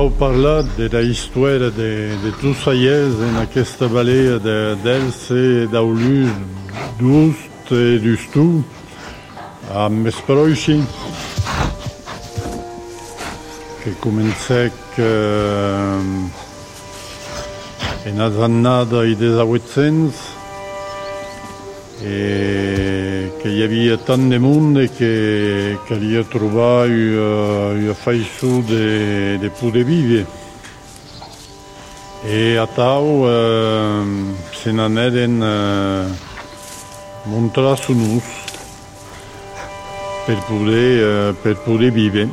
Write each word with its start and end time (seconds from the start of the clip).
vau 0.00 0.08
parlar 0.08 0.64
de 0.78 0.88
la 0.88 1.02
histoire 1.02 1.58
de, 1.58 2.08
de 2.24 2.30
tous 2.40 2.54
saiers 2.54 3.12
en 3.28 3.36
aquesta 3.38 3.86
vallée 3.86 4.38
de, 4.38 4.74
d'Else, 4.82 5.68
d'Aulus, 5.70 6.30
d'Ust 6.98 7.72
et 7.72 7.98
d'Ustou, 7.98 8.62
amb 9.74 10.06
Esproixi, 10.08 10.78
que 13.82 13.92
comencèc 14.00 14.72
eh, 14.96 16.00
en 18.08 18.24
la 18.24 18.30
annada 18.48 19.04
i 19.04 19.14
des 19.20 19.36
800 19.36 20.24
e 22.00 22.59
que 23.40 23.48
hi 23.48 23.62
havia 23.64 23.96
tant 23.96 24.28
de 24.28 24.38
monde 24.38 24.82
que 24.92 25.78
calia 25.88 26.20
trobar 26.28 26.90
una, 26.92 27.28
una 27.72 27.94
faixó 27.96 28.60
de, 28.68 29.38
de 29.40 29.50
poder 29.60 29.84
viure. 29.88 30.26
E 32.28 32.58
a 32.60 32.66
tau 32.68 33.24
eh, 33.24 34.34
se 34.52 34.74
n'aneren 34.76 35.40
eh, 35.40 36.12
montrar 37.32 37.78
son 37.80 38.04
ús 38.18 38.28
per 40.26 40.36
poder, 40.44 40.92
eh, 41.00 41.32
per 41.42 41.56
poder 41.64 41.90
viure. 41.96 42.28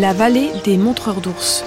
La 0.00 0.14
vallée 0.14 0.50
des 0.64 0.78
montreurs 0.78 1.20
d'ours. 1.20 1.62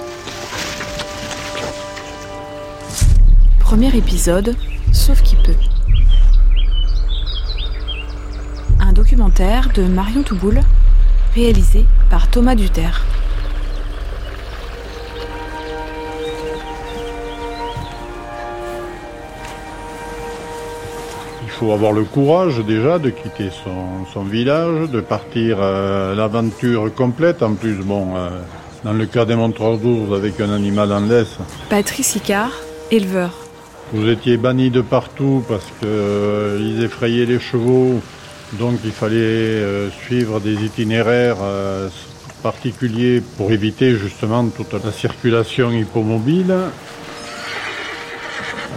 Premier 3.60 3.96
épisode, 3.96 4.56
sauf 4.92 5.22
qui 5.22 5.36
peut. 5.36 5.54
Un 8.80 8.92
documentaire 8.92 9.68
de 9.72 9.84
Marion 9.84 10.24
Touboul, 10.24 10.62
réalisé 11.36 11.84
par 12.10 12.28
Thomas 12.28 12.56
Duterre. 12.56 13.04
Faut 21.64 21.72
avoir 21.72 21.92
le 21.92 22.04
courage 22.04 22.58
déjà 22.66 22.98
de 22.98 23.10
quitter 23.10 23.48
son, 23.64 24.04
son 24.12 24.24
village, 24.24 24.90
de 24.90 25.00
partir 25.00 25.58
euh, 25.60 26.14
l'aventure 26.14 26.92
complète. 26.94 27.42
En 27.42 27.54
plus, 27.54 27.76
bon, 27.76 28.16
euh, 28.16 28.28
dans 28.84 28.92
le 28.92 29.06
cas 29.06 29.24
des 29.24 29.34
montreurs 29.34 29.78
d'ours 29.78 30.14
avec 30.14 30.40
un 30.40 30.52
animal 30.52 30.92
en 30.92 31.00
laisse, 31.00 31.38
Patrice 31.70 32.16
Icard, 32.16 32.52
éleveur. 32.90 33.32
vous 33.92 34.08
étiez 34.08 34.36
bannis 34.36 34.70
de 34.70 34.82
partout 34.82 35.42
parce 35.48 35.64
que 35.80 35.86
euh, 35.86 36.84
effrayaient 36.84 37.26
les 37.26 37.40
chevaux. 37.40 38.00
Donc 38.54 38.80
il 38.84 38.92
fallait 38.92 39.90
suivre 40.04 40.38
des 40.38 40.64
itinéraires 40.64 41.38
particuliers 42.42 43.20
pour 43.36 43.50
éviter 43.50 43.96
justement 43.96 44.46
toute 44.46 44.74
la 44.74 44.92
circulation 44.92 45.72
hippomobile. 45.72 46.54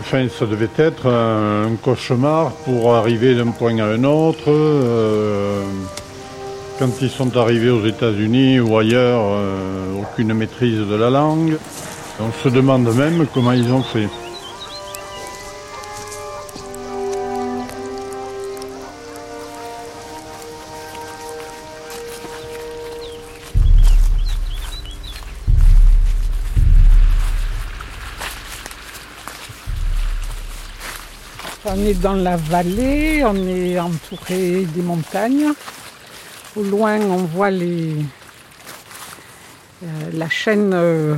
Enfin, 0.09 0.29
ça 0.29 0.45
devait 0.45 0.69
être 0.77 1.07
un 1.07 1.75
cauchemar 1.83 2.51
pour 2.63 2.95
arriver 2.95 3.35
d'un 3.35 3.51
point 3.51 3.77
à 3.79 3.87
un 3.87 4.05
autre. 4.05 4.45
Euh, 4.47 5.63
quand 6.79 7.01
ils 7.01 7.09
sont 7.09 7.35
arrivés 7.35 7.71
aux 7.71 7.85
États-Unis 7.85 8.61
ou 8.61 8.77
ailleurs, 8.77 9.19
euh, 9.21 10.01
aucune 10.01 10.33
maîtrise 10.33 10.79
de 10.79 10.95
la 10.95 11.09
langue. 11.09 11.57
On 12.21 12.31
se 12.41 12.47
demande 12.47 12.87
même 12.95 13.25
comment 13.33 13.51
ils 13.51 13.69
ont 13.73 13.83
fait. 13.83 14.07
On 31.77 31.85
est 31.85 31.93
dans 31.93 32.13
la 32.13 32.37
vallée, 32.37 33.23
on 33.23 33.35
est 33.35 33.79
entouré 33.79 34.65
des 34.65 34.81
montagnes. 34.81 35.51
Au 36.55 36.63
loin, 36.63 36.99
on 36.99 37.17
voit 37.17 37.51
euh, 37.51 37.93
la 40.11 40.27
chaîne 40.27 40.71
euh, 40.73 41.15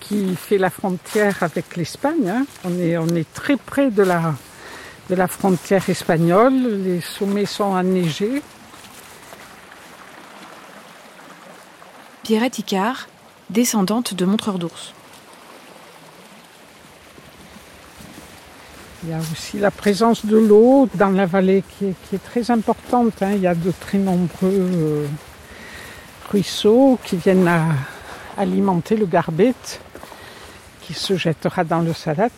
qui 0.00 0.36
fait 0.36 0.58
la 0.58 0.68
frontière 0.68 1.42
avec 1.42 1.76
l'Espagne. 1.76 2.28
hein. 2.28 2.44
On, 2.64 3.08
est, 3.16 3.32
très 3.32 3.56
près 3.56 3.90
de 3.90 4.02
la, 4.02 5.28
frontière 5.28 5.88
espagnole. 5.88 6.82
Les 6.84 7.00
sommets 7.00 7.46
sont 7.46 7.64
enneigés. 7.64 8.42
Pierrette 12.22 12.58
Icard, 12.58 13.08
descendante 13.48 14.12
de 14.12 14.26
montreurs 14.26 14.58
d'ours. 14.58 14.92
Il 19.04 19.10
y 19.10 19.12
a 19.12 19.18
aussi 19.18 19.58
la 19.58 19.70
présence 19.70 20.24
de 20.24 20.38
l'eau 20.38 20.88
dans 20.94 21.10
la 21.10 21.26
vallée 21.26 21.62
qui 21.78 21.94
est, 22.14 22.24
très 22.24 22.50
importante. 22.50 23.22
hein. 23.22 23.32
Il 23.34 23.42
y 23.42 23.46
a 23.46 23.54
de 23.54 23.70
très 23.70 23.98
nombreux 23.98 24.50
euh, 24.50 25.06
ruisseaux 26.30 26.98
qui 27.04 27.16
viennent 27.18 27.50
alimenter 28.38 28.96
le 28.96 29.04
garbet 29.04 29.54
qui 30.80 30.94
se 30.94 31.18
jettera 31.18 31.64
dans 31.64 31.80
le 31.80 31.92
salat. 31.92 32.30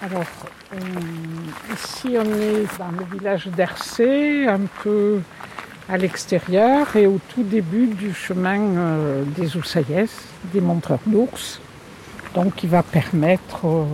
Alors, 0.00 0.22
euh, 0.73 0.73
ici 1.74 2.16
on 2.18 2.24
est 2.24 2.66
dans 2.78 2.90
le 2.98 3.04
village 3.16 3.46
d'Hercé, 3.48 4.46
un 4.46 4.60
peu 4.82 5.20
à 5.88 5.96
l'extérieur 5.98 6.96
et 6.96 7.06
au 7.06 7.18
tout 7.28 7.42
début 7.42 7.88
du 7.88 8.14
chemin 8.14 8.58
euh, 8.58 9.24
des 9.36 9.56
Oussaillès, 9.56 10.10
des 10.52 10.60
montreurs 10.60 11.00
d'ours. 11.06 11.60
Donc 12.34 12.62
il 12.62 12.70
va 12.70 12.82
permettre 12.82 13.66
euh, 13.66 13.84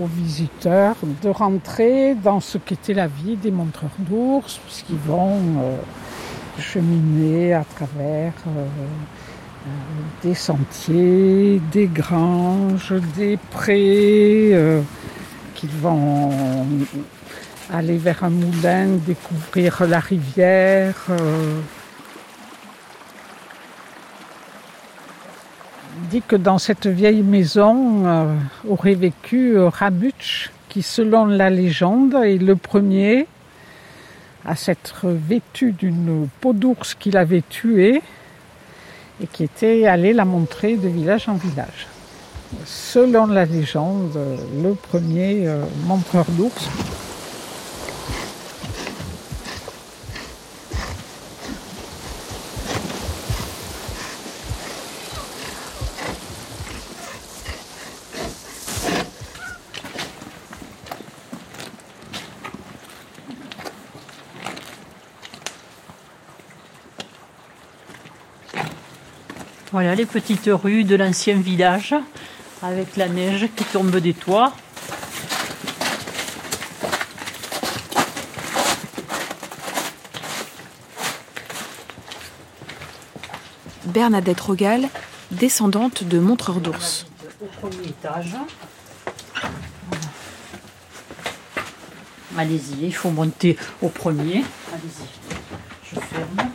aux 0.00 0.06
visiteurs 0.06 0.96
de 1.22 1.28
rentrer 1.28 2.14
dans 2.14 2.40
ce 2.40 2.58
qu'était 2.58 2.94
la 2.94 3.06
vie 3.06 3.36
des 3.36 3.50
montreurs 3.50 3.90
d'ours, 3.98 4.60
puisqu'ils 4.64 4.98
vont 4.98 5.38
euh, 5.58 5.76
cheminer 6.58 7.54
à 7.54 7.64
travers 7.64 8.32
euh, 8.46 8.66
euh, 9.66 9.70
des 10.22 10.34
sentiers, 10.34 11.60
des 11.72 11.86
granges, 11.86 12.94
des 13.16 13.38
prés, 13.50 14.50
euh, 14.52 14.80
qu'ils 15.60 15.70
vont 15.70 16.30
aller 17.72 17.98
vers 17.98 18.24
un 18.24 18.30
moulin, 18.30 18.86
découvrir 19.06 19.86
la 19.86 20.00
rivière. 20.00 20.96
euh. 21.10 21.60
Dit 26.10 26.22
que 26.26 26.36
dans 26.36 26.58
cette 26.58 26.86
vieille 26.86 27.22
maison 27.22 28.06
euh, 28.06 28.34
aurait 28.68 28.94
vécu 28.94 29.56
euh, 29.56 29.68
Rabuch, 29.68 30.50
qui 30.68 30.82
selon 30.82 31.26
la 31.26 31.50
légende 31.50 32.14
est 32.14 32.38
le 32.38 32.56
premier 32.56 33.26
à 34.46 34.56
s'être 34.56 35.08
vêtu 35.08 35.72
d'une 35.72 36.26
peau 36.40 36.54
d'ours 36.54 36.94
qu'il 36.94 37.16
avait 37.18 37.42
tuée 37.48 38.02
et 39.22 39.26
qui 39.26 39.44
était 39.44 39.86
allé 39.86 40.14
la 40.14 40.24
montrer 40.24 40.76
de 40.76 40.88
village 40.88 41.28
en 41.28 41.34
village. 41.34 41.86
Selon 42.64 43.26
la 43.26 43.44
légende, 43.44 44.18
le 44.62 44.74
premier 44.74 45.46
euh, 45.46 45.64
montreur 45.86 46.26
d'ours. 46.30 46.68
Voilà 69.72 69.94
les 69.94 70.04
petites 70.04 70.50
rues 70.52 70.82
de 70.82 70.96
l'ancien 70.96 71.36
village 71.36 71.94
avec 72.62 72.96
la 72.96 73.08
neige 73.08 73.48
qui 73.56 73.64
tombe 73.64 73.96
des 73.96 74.14
toits. 74.14 74.52
Bernadette 83.86 84.40
Rogal, 84.40 84.88
descendante 85.32 86.04
de 86.04 86.18
montreurs 86.20 86.60
d'ours. 86.60 87.06
Au 87.42 87.46
premier 87.60 87.88
étage. 87.88 88.36
Allez-y, 92.38 92.86
il 92.86 92.94
faut 92.94 93.10
monter 93.10 93.58
au 93.82 93.88
premier. 93.88 94.44
Allez-y. 94.72 95.06
Je 95.92 96.00
ferme. 96.00 96.50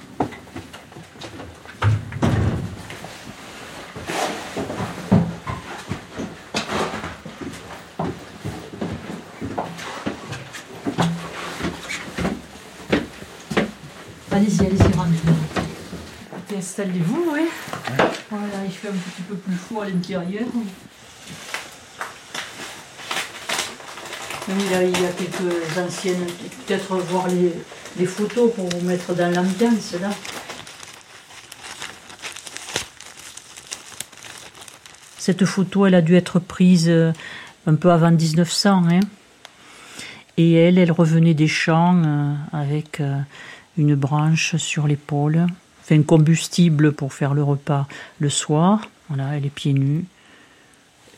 Allez-y, 14.31 14.61
allez-y, 14.61 14.97
rentrez. 14.97 15.35
Installez-vous, 16.77 17.31
oui. 17.31 17.47
Il 18.65 18.71
fait 18.71 18.89
un 18.89 18.91
petit 18.91 19.21
peu 19.29 19.35
plus 19.35 19.55
chaud 19.55 19.79
à 19.79 19.87
l'intérieur. 19.87 20.43
Il 24.49 24.71
y 24.71 24.73
a 24.75 25.09
quelques 25.13 25.77
anciennes, 25.77 26.27
peut-être 26.67 26.97
voir 26.97 27.29
les, 27.29 27.53
les 27.97 28.05
photos 28.05 28.51
pour 28.53 28.67
vous 28.67 28.81
mettre 28.81 29.13
dans 29.13 29.33
l'ambiance 29.33 29.93
là. 30.01 30.09
Cette 35.17 35.45
photo, 35.45 35.85
elle 35.85 35.95
a 35.95 36.01
dû 36.01 36.17
être 36.17 36.39
prise 36.39 36.89
euh, 36.89 37.13
un 37.67 37.75
peu 37.75 37.89
avant 37.89 38.11
1900. 38.11 38.83
Hein. 38.89 38.99
Et 40.35 40.55
elle, 40.55 40.77
elle 40.77 40.91
revenait 40.91 41.33
des 41.35 41.47
champs 41.47 41.95
euh, 42.05 42.33
avec 42.51 42.99
euh, 42.99 43.17
une 43.77 43.95
branche 43.95 44.57
sur 44.57 44.87
l'épaule, 44.87 45.47
fait 45.85 45.95
un 45.95 46.03
combustible 46.03 46.91
pour 46.91 47.13
faire 47.13 47.33
le 47.33 47.43
repas 47.43 47.87
le 48.19 48.29
soir. 48.29 48.81
Voilà, 49.09 49.37
elle 49.37 49.45
est 49.45 49.49
pieds 49.49 49.73
nus. 49.73 50.05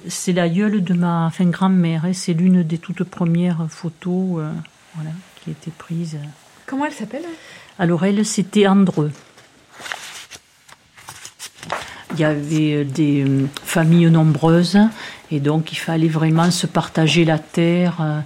C'est 0.07 0.33
la 0.33 0.47
gueule 0.49 0.83
de 0.83 0.93
ma 0.93 1.25
enfin, 1.25 1.45
grand-mère. 1.45 2.05
Hein. 2.05 2.13
C'est 2.13 2.33
l'une 2.33 2.63
des 2.63 2.77
toutes 2.77 3.03
premières 3.03 3.65
photos 3.69 4.43
voilà, 4.95 5.11
qui 5.41 5.49
a 5.49 5.53
été 5.53 5.71
prise. 5.71 6.17
Comment 6.65 6.85
elle 6.85 6.93
s'appelle 6.93 7.23
Alors 7.79 8.03
elle, 8.03 8.25
c'était 8.25 8.67
Andreux. 8.67 9.11
Il 12.13 12.19
y 12.19 12.23
avait 12.23 12.73
euh, 12.73 12.83
des 12.83 13.23
euh, 13.23 13.47
familles 13.63 14.09
nombreuses 14.09 14.79
et 15.29 15.39
donc 15.39 15.71
il 15.71 15.75
fallait 15.75 16.07
vraiment 16.07 16.49
se 16.51 16.67
partager 16.67 17.25
la 17.25 17.37
terre 17.37 17.97
euh, 18.01 18.21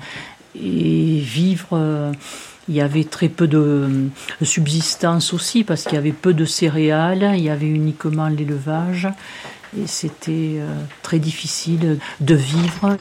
et 0.56 1.20
vivre. 1.20 2.14
Il 2.72 2.78
y 2.78 2.82
avait 2.82 3.04
très 3.04 3.28
peu 3.28 3.50
de 3.50 4.10
subsistance 4.42 5.34
aussi 5.34 5.66
parce 5.66 5.84
qu'il 5.84 5.96
y 5.96 5.98
avait 5.98 6.14
peu 6.14 6.34
de 6.34 6.46
céréales, 6.46 7.34
il 7.34 7.44
y 7.44 7.50
avait 7.50 7.68
uniquement 7.68 8.30
l'élevage 8.30 9.10
et 9.78 9.88
c'était 9.88 10.62
très 11.02 11.20
difficile 11.20 12.00
de 12.22 12.34
vivre. 12.34 12.98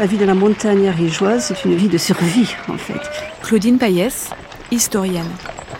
La 0.00 0.06
vie 0.06 0.16
de 0.16 0.24
la 0.24 0.32
montagne 0.32 0.88
arigeoise, 0.88 1.44
c'est 1.48 1.68
une 1.68 1.74
vie 1.74 1.88
de 1.88 1.98
survie, 1.98 2.48
en 2.68 2.78
fait. 2.78 3.02
Claudine 3.42 3.76
Payès, 3.76 4.30
historienne. 4.70 5.28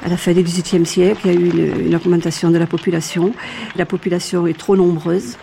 À 0.04 0.10
la 0.10 0.18
fin 0.18 0.34
du 0.34 0.42
XVIIIe 0.42 0.84
siècle, 0.84 1.22
il 1.24 1.32
y 1.32 1.34
a 1.34 1.40
eu 1.40 1.86
une, 1.86 1.94
augmentation 1.94 2.50
de 2.50 2.58
la 2.58 2.66
population. 2.66 3.32
La 3.76 3.86
population 3.86 4.46
est 4.46 4.58
trop 4.58 4.76
nombreuse 4.76 5.38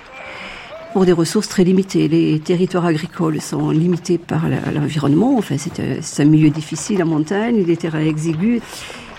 pour 0.94 1.06
des 1.08 1.12
ressources 1.12 1.50
très 1.50 1.64
limitées. 1.64 2.08
Les 2.08 2.40
territoires 2.40 2.86
agricoles 2.86 3.42
sont 3.42 3.72
limités 3.72 4.20
par 4.20 4.44
l'environnement. 4.48 5.36
Enfin, 5.40 5.56
c'est 5.58 6.22
un 6.22 6.26
milieu 6.26 6.52
difficile, 6.52 7.00
la 7.00 7.06
montagne, 7.06 7.64
des 7.64 7.78
terrains 7.78 8.06
exigus. 8.06 8.62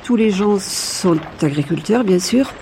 Tous 0.04 0.14
les 0.14 0.30
gens 0.30 0.60
sont 0.60 1.18
agriculteurs, 1.42 2.04
bien 2.04 2.20
sûr. 2.20 2.52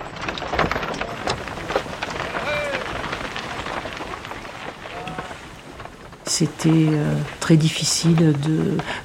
C'était 6.37 6.69
euh, 6.69 7.15
très 7.39 7.57
difficile 7.57 8.35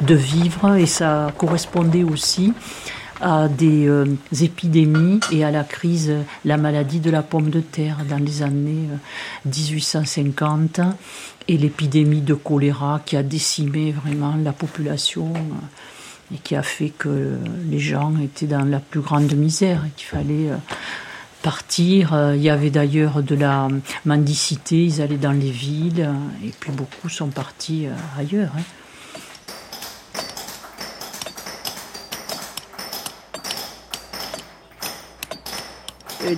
de, 0.03 0.15
vivre 0.15 0.77
et 0.77 0.85
ça 0.85 1.33
correspondait 1.39 2.05
aussi 2.05 2.53
à 3.23 3.49
des 3.49 3.89
euh, 3.89 4.05
épidémies 4.39 5.21
et 5.31 5.43
à 5.43 5.51
la 5.51 5.65
crise, 5.65 6.13
la 6.45 6.59
maladie 6.59 7.01
de 7.01 7.11
la 7.11 7.23
pomme 7.23 7.49
de 7.49 7.61
terre 7.61 8.01
dans 8.07 8.23
les 8.23 8.43
années 8.43 8.87
1850 9.47 10.81
euh, 10.81 10.85
et 11.49 11.57
l'épidémie 11.57 12.21
de 12.21 12.35
choléra 12.35 13.01
qui 13.07 13.17
a 13.17 13.23
décimé 13.23 13.93
vraiment 13.93 14.35
la 14.37 14.53
population 14.53 15.33
et 16.35 16.37
qui 16.37 16.55
a 16.55 16.63
fait 16.63 16.91
que 16.91 17.39
les 17.71 17.79
gens 17.79 18.13
étaient 18.23 18.47
dans 18.47 18.67
la 18.67 18.81
plus 18.81 19.01
grande 19.01 19.33
misère 19.33 19.85
et 19.87 19.91
qu'il 19.97 20.07
fallait 20.07 20.51
partir. 21.43 22.15
Euh, 22.15 22.37
il 22.37 22.43
y 22.43 22.51
avait 22.51 22.71
d'ailleurs 22.71 23.23
de 23.23 23.35
la 23.35 23.69
mendicité, 24.05 24.85
ils 24.85 25.03
allaient 25.03 25.17
dans 25.17 25.33
les 25.33 25.51
villes, 25.51 26.09
et 26.45 26.51
puis 26.59 26.71
beaucoup 26.73 27.09
sont 27.09 27.29
partis 27.29 27.87
euh, 27.87 27.93
ailleurs. 28.19 28.53
Hein. 28.57 28.63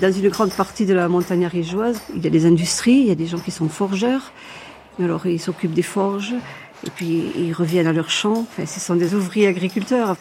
Dans 0.01 0.11
une 0.13 0.29
grande 0.31 0.53
partie 0.53 0.87
de 0.87 0.95
la 0.95 1.09
montagne 1.09 1.45
arigeoise, 1.45 2.01
il 2.17 2.25
y 2.25 2.27
a 2.27 2.31
des 2.31 2.47
industries, 2.47 3.01
il 3.01 3.07
y 3.07 3.11
a 3.11 3.15
des 3.15 3.27
gens 3.27 3.39
qui 3.39 3.51
sont 3.51 3.69
forgeurs. 3.69 4.33
Alors 4.99 5.27
ils 5.27 5.41
s'occupent 5.41 5.75
des 5.75 5.83
forges 5.83 6.33
et 6.87 6.91
puis 6.91 7.33
ils 7.37 7.53
reviennent 7.53 7.87
à 7.87 7.93
leur 7.93 8.09
champ. 8.11 8.47
ce 8.59 8.81
sont 8.81 8.97
des 8.97 9.15
ouvriers 9.15 9.47
agriculteurs. 9.47 10.17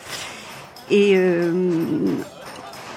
Et 0.89 1.13
euh, 1.15 1.51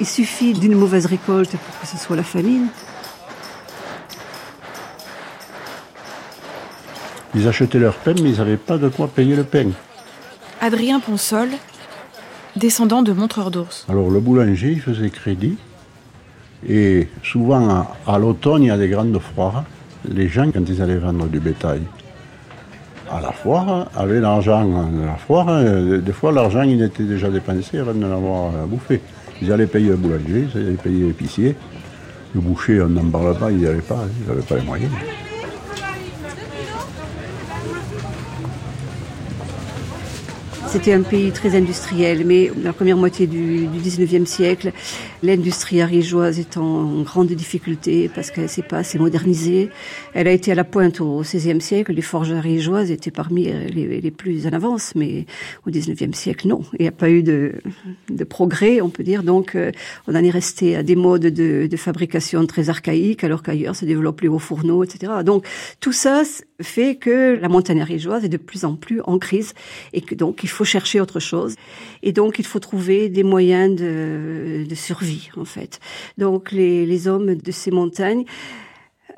il 0.00 0.06
suffit 0.06 0.52
d'une 0.52 0.74
mauvaise 0.74 1.06
récolte 1.06 1.50
pour 1.50 1.80
que 1.80 1.86
ce 1.86 1.96
soit 1.96 2.16
la 2.16 2.22
famine. 2.22 2.68
Ils 7.34 7.46
achetaient 7.48 7.78
leur 7.78 7.94
pain, 7.94 8.14
mais 8.22 8.30
ils 8.30 8.38
n'avaient 8.38 8.56
pas 8.56 8.78
de 8.78 8.88
quoi 8.88 9.08
payer 9.08 9.36
le 9.36 9.44
pain. 9.44 9.68
Adrien 10.60 11.00
Ponsol, 11.00 11.50
descendant 12.56 13.02
de 13.02 13.12
Montreur 13.12 13.50
d'Ours. 13.50 13.84
Alors 13.88 14.10
le 14.10 14.20
boulanger, 14.20 14.72
il 14.72 14.80
faisait 14.80 15.10
crédit. 15.10 15.56
Et 16.66 17.08
souvent, 17.22 17.86
à, 18.06 18.18
l'automne, 18.18 18.62
il 18.62 18.68
y 18.68 18.70
a 18.70 18.78
des 18.78 18.88
grandes 18.88 19.18
foires. 19.18 19.64
Les 20.08 20.28
gens, 20.28 20.50
quand 20.50 20.62
ils 20.66 20.80
allaient 20.80 20.96
vendre 20.96 21.26
du 21.26 21.40
bétail 21.40 21.82
à 23.10 23.20
la 23.20 23.32
foire, 23.32 23.88
avaient 23.96 24.20
l'argent 24.20 24.64
de 24.64 25.04
la 25.04 25.16
foire. 25.16 25.46
Des 26.00 26.12
fois, 26.12 26.32
l'argent, 26.32 26.62
il 26.62 26.82
était 26.82 27.04
déjà 27.04 27.30
dépensé 27.30 27.78
avant 27.78 27.94
de 27.94 28.06
l'avoir 28.06 28.52
bouffé. 28.66 29.00
Ils 29.42 29.52
allaient 29.52 29.66
payer 29.66 29.90
le 29.90 29.96
boulanger, 29.96 30.48
ils 30.54 30.60
allaient 30.60 30.72
payer 30.72 31.06
l'épicier. 31.06 31.56
Le 32.34 32.40
boucher, 32.40 32.82
on 32.82 32.88
n'en 32.88 33.08
parle 33.10 33.36
pas, 33.38 33.50
ils 33.50 33.58
n'y 33.58 33.80
pas, 33.80 34.04
ils 34.20 34.28
n'avaient 34.28 34.42
pas 34.42 34.56
les 34.56 34.62
moyens. 34.62 34.92
C'était 40.76 40.92
un 40.92 41.00
pays 41.00 41.32
très 41.32 41.56
industriel, 41.56 42.26
mais 42.26 42.50
la 42.62 42.74
première 42.74 42.98
moitié 42.98 43.26
du, 43.26 43.66
du 43.66 43.78
19e 43.78 44.26
siècle, 44.26 44.72
l'industrie 45.22 45.80
arigeoise 45.80 46.38
est 46.38 46.58
en 46.58 47.00
grande 47.00 47.28
difficulté 47.28 48.10
parce 48.14 48.30
qu'elle 48.30 48.50
s'est 48.50 48.60
pas 48.60 48.76
assez 48.76 48.98
modernisée. 48.98 49.70
Elle 50.12 50.28
a 50.28 50.32
été 50.32 50.52
à 50.52 50.54
la 50.54 50.64
pointe 50.64 51.00
au 51.00 51.22
XVIe 51.22 51.62
siècle. 51.62 51.94
Les 51.94 52.02
forges 52.02 52.32
arigeoises 52.32 52.90
étaient 52.90 53.10
parmi 53.10 53.44
les, 53.44 54.02
les, 54.02 54.10
plus 54.10 54.46
en 54.46 54.52
avance, 54.52 54.94
mais 54.94 55.24
au 55.66 55.70
XIXe 55.70 56.14
siècle, 56.14 56.46
non. 56.46 56.60
Il 56.78 56.82
n'y 56.82 56.88
a 56.88 56.92
pas 56.92 57.08
eu 57.08 57.22
de, 57.22 57.54
de, 58.10 58.24
progrès, 58.24 58.82
on 58.82 58.90
peut 58.90 59.02
dire. 59.02 59.22
Donc, 59.22 59.54
euh, 59.54 59.72
on 60.06 60.14
en 60.14 60.22
est 60.22 60.30
resté 60.30 60.76
à 60.76 60.82
des 60.82 60.94
modes 60.94 61.22
de, 61.22 61.68
de 61.70 61.76
fabrication 61.78 62.44
très 62.46 62.68
archaïques, 62.68 63.24
alors 63.24 63.42
qu'ailleurs 63.42 63.76
se 63.76 63.86
développent 63.86 64.20
les 64.20 64.28
hauts 64.28 64.38
fourneaux, 64.38 64.84
etc. 64.84 65.10
Donc, 65.24 65.46
tout 65.80 65.92
ça 65.92 66.22
fait 66.60 66.96
que 66.96 67.38
la 67.40 67.48
montagne 67.48 67.80
arigeoise 67.80 68.24
est 68.24 68.28
de 68.28 68.36
plus 68.36 68.64
en 68.64 68.76
plus 68.76 69.00
en 69.04 69.18
crise 69.18 69.52
et 69.92 70.00
que 70.00 70.14
donc 70.14 70.42
il 70.42 70.48
faut 70.48 70.64
chercher 70.64 71.00
autre 71.00 71.20
chose. 71.20 71.54
Et 72.02 72.12
donc, 72.12 72.38
il 72.38 72.46
faut 72.46 72.60
trouver 72.60 73.08
des 73.08 73.22
moyens 73.22 73.74
de, 73.76 74.64
de 74.68 74.74
survie, 74.74 75.30
en 75.36 75.44
fait. 75.44 75.80
Donc, 76.18 76.52
les, 76.52 76.86
les 76.86 77.08
hommes 77.08 77.34
de 77.34 77.52
ces 77.52 77.70
montagnes 77.70 78.24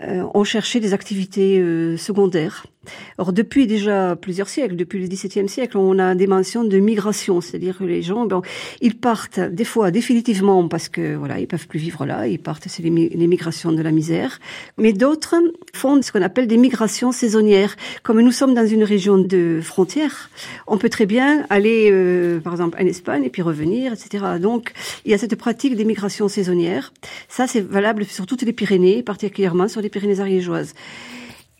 euh, 0.00 0.24
ont 0.32 0.44
cherché 0.44 0.80
des 0.80 0.94
activités 0.94 1.58
euh, 1.58 1.96
secondaires 1.96 2.66
Or, 3.18 3.32
depuis 3.32 3.66
déjà 3.66 4.16
plusieurs 4.16 4.48
siècles, 4.48 4.76
depuis 4.76 5.00
le 5.00 5.06
XVIIe 5.06 5.48
siècle, 5.48 5.76
on 5.76 5.98
a 5.98 6.14
des 6.14 6.26
mentions 6.26 6.64
de 6.64 6.78
migration, 6.78 7.40
c'est-à-dire 7.40 7.78
que 7.78 7.84
les 7.84 8.02
gens, 8.02 8.26
bon, 8.26 8.42
ils 8.80 8.96
partent 8.96 9.40
des 9.40 9.64
fois 9.64 9.90
définitivement 9.90 10.68
parce 10.68 10.88
que 10.88 11.16
voilà, 11.16 11.38
ils 11.40 11.46
peuvent 11.46 11.66
plus 11.66 11.78
vivre 11.78 12.06
là, 12.06 12.26
ils 12.26 12.38
partent, 12.38 12.64
c'est 12.68 12.82
les, 12.82 12.90
migrations 12.90 13.72
de 13.72 13.82
la 13.82 13.90
misère. 13.90 14.38
Mais 14.76 14.92
d'autres 14.92 15.34
font 15.74 16.00
ce 16.02 16.12
qu'on 16.12 16.22
appelle 16.22 16.46
des 16.46 16.56
migrations 16.56 17.12
saisonnières. 17.12 17.76
Comme 18.02 18.20
nous 18.20 18.32
sommes 18.32 18.54
dans 18.54 18.66
une 18.66 18.84
région 18.84 19.18
de 19.18 19.60
frontière, 19.62 20.30
on 20.66 20.78
peut 20.78 20.88
très 20.88 21.06
bien 21.06 21.44
aller, 21.50 21.90
euh, 21.92 22.40
par 22.40 22.52
exemple, 22.52 22.78
en 22.80 22.86
Espagne 22.86 23.24
et 23.24 23.30
puis 23.30 23.42
revenir, 23.42 23.92
etc. 23.92 24.24
Donc, 24.40 24.72
il 25.04 25.10
y 25.10 25.14
a 25.14 25.18
cette 25.18 25.36
pratique 25.36 25.76
des 25.76 25.84
migrations 25.84 26.28
saisonnières. 26.28 26.92
Ça, 27.28 27.46
c'est 27.46 27.60
valable 27.60 28.04
sur 28.04 28.26
toutes 28.26 28.42
les 28.42 28.52
Pyrénées, 28.52 29.02
particulièrement 29.02 29.68
sur 29.68 29.80
les 29.80 29.88
Pyrénées 29.88 30.20
ariégeoises. 30.20 30.74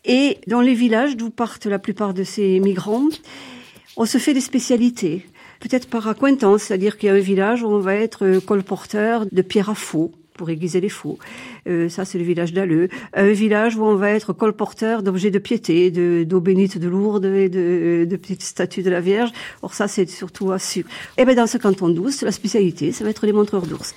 Et 0.05 0.37
dans 0.47 0.61
les 0.61 0.73
villages 0.73 1.17
d'où 1.17 1.29
partent 1.29 1.65
la 1.65 1.79
plupart 1.79 2.13
de 2.13 2.23
ces 2.23 2.59
migrants, 2.59 3.09
on 3.97 4.05
se 4.05 4.17
fait 4.17 4.33
des 4.33 4.41
spécialités. 4.41 5.25
Peut-être 5.59 5.89
par 5.89 6.07
acquaintance, 6.07 6.63
c'est-à-dire 6.63 6.97
qu'il 6.97 7.07
y 7.07 7.09
a 7.11 7.15
un 7.15 7.19
village 7.19 7.63
où 7.63 7.67
on 7.67 7.79
va 7.79 7.95
être 7.95 8.39
colporteur 8.39 9.25
de 9.29 9.41
pierres 9.41 9.69
à 9.69 9.75
faux 9.75 10.11
pour 10.39 10.49
aiguiser 10.49 10.79
les 10.79 10.87
faux. 10.87 11.19
Euh, 11.67 11.89
ça, 11.89 12.05
c'est 12.05 12.17
le 12.17 12.23
village 12.23 12.53
d'Alleux. 12.53 12.87
Un 13.13 13.31
village 13.31 13.75
où 13.75 13.83
on 13.83 13.95
va 13.95 14.11
être 14.11 14.31
colporteur 14.31 15.03
d'objets 15.03 15.31
de 15.31 15.37
piété, 15.37 15.91
d'eau 15.91 16.39
bénite 16.39 16.77
de 16.77 16.87
Lourdes 16.87 17.25
et 17.25 17.49
de, 17.49 18.07
de, 18.09 18.15
petites 18.15 18.43
statues 18.43 18.81
de 18.81 18.89
la 18.89 19.01
Vierge. 19.01 19.31
Or 19.63 19.73
ça, 19.73 19.89
c'est 19.89 20.09
surtout 20.09 20.53
à 20.53 20.59
sucre. 20.59 20.89
Et 21.17 21.23
eh 21.23 21.25
bien 21.25 21.35
dans 21.35 21.45
ce 21.47 21.57
canton 21.57 21.89
douce, 21.89 22.21
la 22.21 22.31
spécialité, 22.31 22.93
ça 22.93 23.03
va 23.03 23.09
être 23.09 23.25
les 23.25 23.33
montreurs 23.33 23.67
d'ours. 23.67 23.93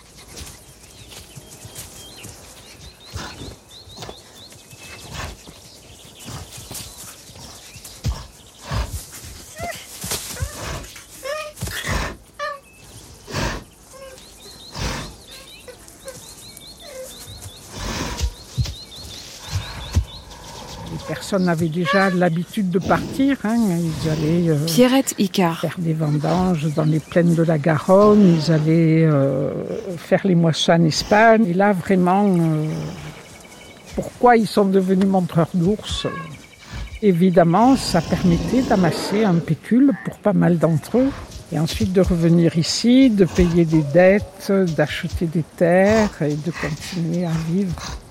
Personnes 21.32 21.48
avaient 21.48 21.68
déjà 21.68 22.10
l'habitude 22.10 22.70
de 22.70 22.78
partir. 22.78 23.38
Hein. 23.44 23.56
Ils 23.56 24.10
allaient 24.10 24.50
euh, 24.50 24.66
Pierrette 24.66 25.14
Icard. 25.18 25.60
faire 25.60 25.76
des 25.78 25.94
vendanges 25.94 26.68
dans 26.74 26.84
les 26.84 27.00
plaines 27.00 27.34
de 27.34 27.42
la 27.42 27.56
Garonne. 27.56 28.36
Ils 28.36 28.52
allaient 28.52 29.04
euh, 29.04 29.50
faire 29.96 30.20
les 30.24 30.34
moissons 30.34 30.72
en 30.72 30.84
Espagne. 30.84 31.46
Et 31.48 31.54
là, 31.54 31.72
vraiment, 31.72 32.26
euh, 32.26 32.66
pourquoi 33.94 34.36
ils 34.36 34.46
sont 34.46 34.66
devenus 34.66 35.08
montreurs 35.08 35.48
d'ours? 35.54 36.06
Évidemment, 37.00 37.76
ça 37.76 38.02
permettait 38.02 38.62
d'amasser 38.68 39.24
un 39.24 39.36
pécule 39.36 39.92
pour 40.04 40.18
pas 40.18 40.34
mal 40.34 40.58
d'entre 40.58 40.98
eux. 40.98 41.10
Et 41.50 41.58
ensuite 41.58 41.94
de 41.94 42.02
revenir 42.02 42.58
ici, 42.58 43.08
de 43.08 43.24
payer 43.24 43.64
des 43.64 43.82
dettes, 43.94 44.52
d'acheter 44.76 45.26
des 45.26 45.44
terres 45.56 46.10
et 46.20 46.34
de 46.34 46.50
continuer 46.50 47.24
à 47.24 47.32
vivre. 47.50 48.01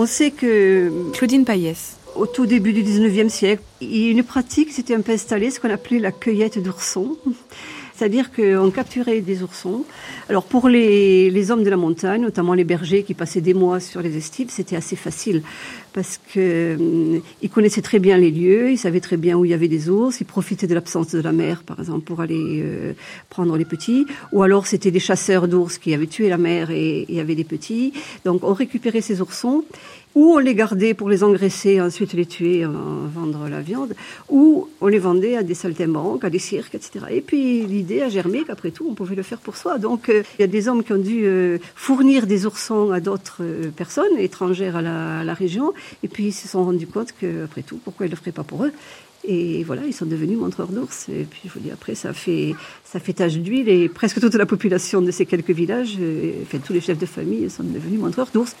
On 0.00 0.06
sait 0.06 0.30
que... 0.30 0.92
Claudine 1.12 1.44
Payès. 1.44 1.96
Au 2.14 2.26
tout 2.26 2.46
début 2.46 2.72
du 2.72 2.84
19e 2.84 3.28
siècle, 3.28 3.64
il 3.80 3.96
y 3.96 4.06
a 4.06 4.10
une 4.12 4.22
pratique 4.22 4.70
s'était 4.70 4.94
un 4.94 5.00
peu 5.00 5.10
installée, 5.10 5.50
ce 5.50 5.58
qu'on 5.58 5.70
appelait 5.70 5.98
la 5.98 6.12
cueillette 6.12 6.62
d'oursons. 6.62 7.16
C'est-à-dire 7.98 8.30
qu'on 8.30 8.70
capturait 8.70 9.20
des 9.22 9.42
oursons. 9.42 9.82
Alors 10.28 10.44
pour 10.44 10.68
les, 10.68 11.50
hommes 11.50 11.64
de 11.64 11.70
la 11.70 11.76
montagne, 11.76 12.22
notamment 12.22 12.54
les 12.54 12.62
bergers 12.62 13.02
qui 13.02 13.12
passaient 13.12 13.40
des 13.40 13.54
mois 13.54 13.80
sur 13.80 14.02
les 14.02 14.16
estives, 14.16 14.50
c'était 14.50 14.76
assez 14.76 14.94
facile 14.94 15.42
parce 15.92 16.20
que 16.32 16.76
hum, 16.78 17.20
connaissaient 17.50 17.82
très 17.82 17.98
bien 17.98 18.16
les 18.16 18.30
lieux, 18.30 18.70
ils 18.70 18.78
savaient 18.78 19.00
très 19.00 19.16
bien 19.16 19.36
où 19.36 19.44
il 19.44 19.50
y 19.50 19.54
avait 19.54 19.66
des 19.66 19.88
ours, 19.88 20.20
ils 20.20 20.26
profitaient 20.26 20.68
de 20.68 20.74
l'absence 20.74 21.08
de 21.08 21.20
la 21.20 21.32
mer, 21.32 21.64
par 21.64 21.80
exemple, 21.80 22.02
pour 22.02 22.20
aller 22.20 22.62
euh, 22.62 22.92
prendre 23.30 23.56
les 23.56 23.64
petits. 23.64 24.06
Ou 24.30 24.44
alors 24.44 24.68
c'était 24.68 24.92
des 24.92 25.00
chasseurs 25.00 25.48
d'ours 25.48 25.78
qui 25.78 25.92
avaient 25.92 26.06
tué 26.06 26.28
la 26.28 26.38
mère 26.38 26.70
et 26.70 27.04
y 27.08 27.18
avait 27.18 27.34
des 27.34 27.42
petits. 27.42 27.94
Donc 28.24 28.44
on 28.44 28.52
récupérait 28.52 29.00
ces 29.00 29.20
oursons 29.20 29.64
ou 30.18 30.32
on 30.34 30.38
les 30.38 30.56
gardait 30.56 30.94
pour 30.94 31.08
les 31.08 31.22
engraisser, 31.22 31.80
ensuite 31.80 32.12
les 32.12 32.26
tuer, 32.26 32.64
euh, 32.64 32.70
vendre 33.14 33.48
la 33.48 33.60
viande, 33.60 33.94
ou 34.28 34.68
on 34.80 34.88
les 34.88 34.98
vendait 34.98 35.36
à 35.36 35.44
des 35.44 35.54
saltimbanques, 35.54 36.24
à 36.24 36.30
des 36.30 36.40
cirques, 36.40 36.74
etc. 36.74 37.04
Et 37.10 37.20
puis 37.20 37.64
l'idée 37.64 38.02
a 38.02 38.08
germé 38.08 38.42
qu'après 38.44 38.72
tout, 38.72 38.84
on 38.90 38.94
pouvait 38.94 39.14
le 39.14 39.22
faire 39.22 39.38
pour 39.38 39.56
soi. 39.56 39.78
Donc 39.78 40.08
euh, 40.08 40.24
il 40.36 40.42
y 40.42 40.44
a 40.44 40.48
des 40.48 40.66
hommes 40.66 40.82
qui 40.82 40.92
ont 40.92 40.98
dû 40.98 41.20
euh, 41.22 41.58
fournir 41.76 42.26
des 42.26 42.46
oursons 42.46 42.90
à 42.90 42.98
d'autres 42.98 43.44
personnes 43.76 44.18
étrangères 44.18 44.74
à 44.74 44.82
la, 44.82 45.34
région, 45.34 45.72
et 46.02 46.08
puis 46.08 46.24
ils 46.26 46.32
se 46.32 46.48
sont 46.48 46.64
rendus 46.64 46.88
compte 46.88 47.12
qu'après 47.12 47.62
tout, 47.62 47.78
pourquoi 47.84 48.06
ils 48.06 48.10
ne 48.10 48.16
le 48.16 48.20
feraient 48.20 48.32
pas 48.32 48.42
pour 48.42 48.64
eux? 48.64 48.72
Et 49.22 49.62
voilà, 49.62 49.82
ils 49.86 49.94
sont 49.94 50.06
devenus 50.06 50.36
montreurs 50.36 50.68
d'ours. 50.68 51.08
Et 51.10 51.26
puis, 51.30 51.42
je 51.44 51.50
vous 51.52 51.60
dis, 51.60 51.70
après, 51.70 51.94
ça 51.94 52.12
fait, 52.12 52.54
ça 52.84 52.98
fait 52.98 53.12
tache 53.12 53.34
d'huile. 53.34 53.68
Et 53.68 53.88
presque 53.88 54.20
toute 54.20 54.34
la 54.34 54.46
population 54.46 55.02
de 55.02 55.10
ces 55.10 55.26
quelques 55.26 55.50
villages, 55.50 55.98
enfin, 56.42 56.58
tous 56.64 56.72
les 56.72 56.80
chefs 56.80 56.98
de 56.98 57.04
famille 57.04 57.50
sont 57.50 57.64
devenus 57.64 58.00
montreurs 58.00 58.30
d'ours. 58.32 58.56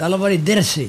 Dans 0.00 0.08
la 0.08 0.16
vallée 0.16 0.38
d'Ersé. 0.38 0.88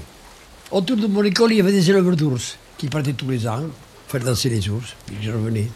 Autour 0.72 0.96
de 0.96 1.06
mon 1.08 1.24
école, 1.24 1.52
il 1.52 1.58
y 1.58 1.60
avait 1.60 1.74
des 1.74 1.90
éleveurs 1.90 2.16
d'ours 2.16 2.58
qui 2.78 2.88
partaient 2.88 3.12
tous 3.12 3.30
les 3.30 3.46
ans 3.46 3.66
faire 4.08 4.22
danser 4.22 4.50
les 4.50 4.70
ours. 4.70 4.96
Puis 5.06 5.18
je 5.22 5.32
revenais. 5.32 5.68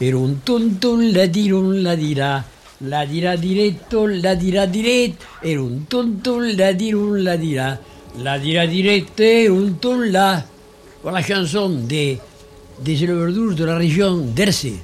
Et 0.00 0.12
un 0.12 0.34
tonton 0.44 0.98
la 0.98 1.26
diron 1.26 1.70
la 1.70 1.96
dira. 1.96 2.44
La 2.82 3.06
dira 3.06 3.38
diretto, 3.38 4.06
la 4.06 4.36
dira 4.36 4.66
dirette. 4.66 5.14
Et 5.42 5.56
la 5.56 6.72
la 6.72 7.36
dira. 7.38 7.78
La 8.22 8.38
dira 8.38 8.66
dirette 8.66 9.20
et 9.20 9.48
ton 9.80 10.00
la. 10.00 10.44
Voilà 11.02 11.20
la 11.20 11.26
chanson 11.26 11.70
des, 11.70 12.18
des 12.80 13.04
éleveurs 13.04 13.32
d'ours 13.32 13.54
de 13.54 13.64
la 13.64 13.76
région 13.76 14.18
d'Ersé. 14.18 14.74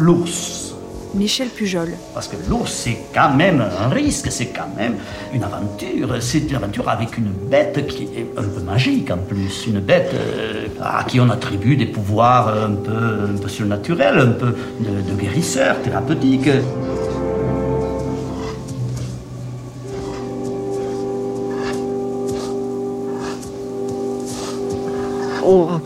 L'ours 0.00 0.74
Michel 1.14 1.48
Pujol. 1.48 1.88
Parce 2.14 2.28
que 2.28 2.36
l'ours, 2.48 2.70
c'est 2.70 2.98
quand 3.12 3.34
même 3.34 3.60
un 3.60 3.88
risque, 3.88 4.30
c'est 4.30 4.46
quand 4.46 4.68
même 4.76 4.94
une 5.32 5.42
aventure. 5.42 6.08
C'est 6.20 6.48
une 6.48 6.56
aventure 6.56 6.88
avec 6.88 7.18
une 7.18 7.32
bête 7.50 7.86
qui 7.88 8.04
est 8.04 8.26
un 8.36 8.42
peu 8.42 8.60
magique 8.60 9.10
en 9.10 9.18
plus. 9.18 9.66
Une 9.66 9.80
bête 9.80 10.12
euh, 10.14 10.68
à 10.80 11.04
qui 11.04 11.18
on 11.20 11.28
attribue 11.28 11.76
des 11.76 11.86
pouvoirs 11.86 12.48
un 12.48 12.74
peu, 12.74 13.32
un 13.34 13.38
peu 13.40 13.48
surnaturels, 13.48 14.18
un 14.18 14.32
peu 14.32 14.54
de, 14.80 15.10
de 15.10 15.20
guérisseur, 15.20 15.82
thérapeutique. 15.82 16.48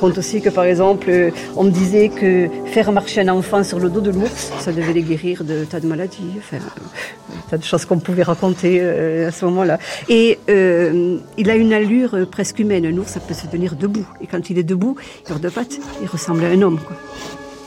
Raconte 0.05 0.19
aussi 0.19 0.43
que 0.43 0.51
par 0.51 0.65
exemple, 0.65 1.07
euh, 1.09 1.31
on 1.57 1.65
me 1.65 1.71
disait 1.71 2.11
que 2.11 2.49
faire 2.67 2.93
marcher 2.93 3.23
un 3.23 3.29
enfant 3.29 3.65
sur 3.65 3.79
le 3.79 3.89
dos 3.89 4.01
de 4.01 4.11
l'ours, 4.11 4.53
ça 4.59 4.71
devait 4.71 4.93
les 4.93 5.03
guérir 5.03 5.45
de 5.45 5.65
tas 5.65 5.81
de 5.81 5.87
maladies, 5.87 6.33
enfin, 6.39 6.59
euh, 6.59 7.35
tas 7.49 7.57
de 7.57 7.65
choses 7.65 7.87
qu'on 7.87 7.99
pouvait 7.99 8.23
raconter 8.23 8.81
euh, 8.83 9.29
à 9.29 9.31
ce 9.31 9.47
moment-là. 9.47 9.79
Et 10.11 10.39
il 10.47 11.51
a 11.51 11.57
une 11.57 11.73
allure 11.73 12.29
presque 12.31 12.59
humaine. 12.59 12.85
Un 12.85 12.99
ours, 12.99 13.13
ça 13.13 13.21
peut 13.21 13.35
se 13.35 13.47
tenir 13.47 13.77
debout. 13.77 14.07
Et 14.21 14.27
quand 14.27 14.51
il 14.51 14.59
est 14.59 14.63
debout, 14.63 14.97
il 15.29 15.41
deux 15.41 15.51
pattes, 15.51 15.79
il 16.03 16.07
ressemble 16.07 16.45
à 16.45 16.49
un 16.49 16.61
homme. 16.61 16.81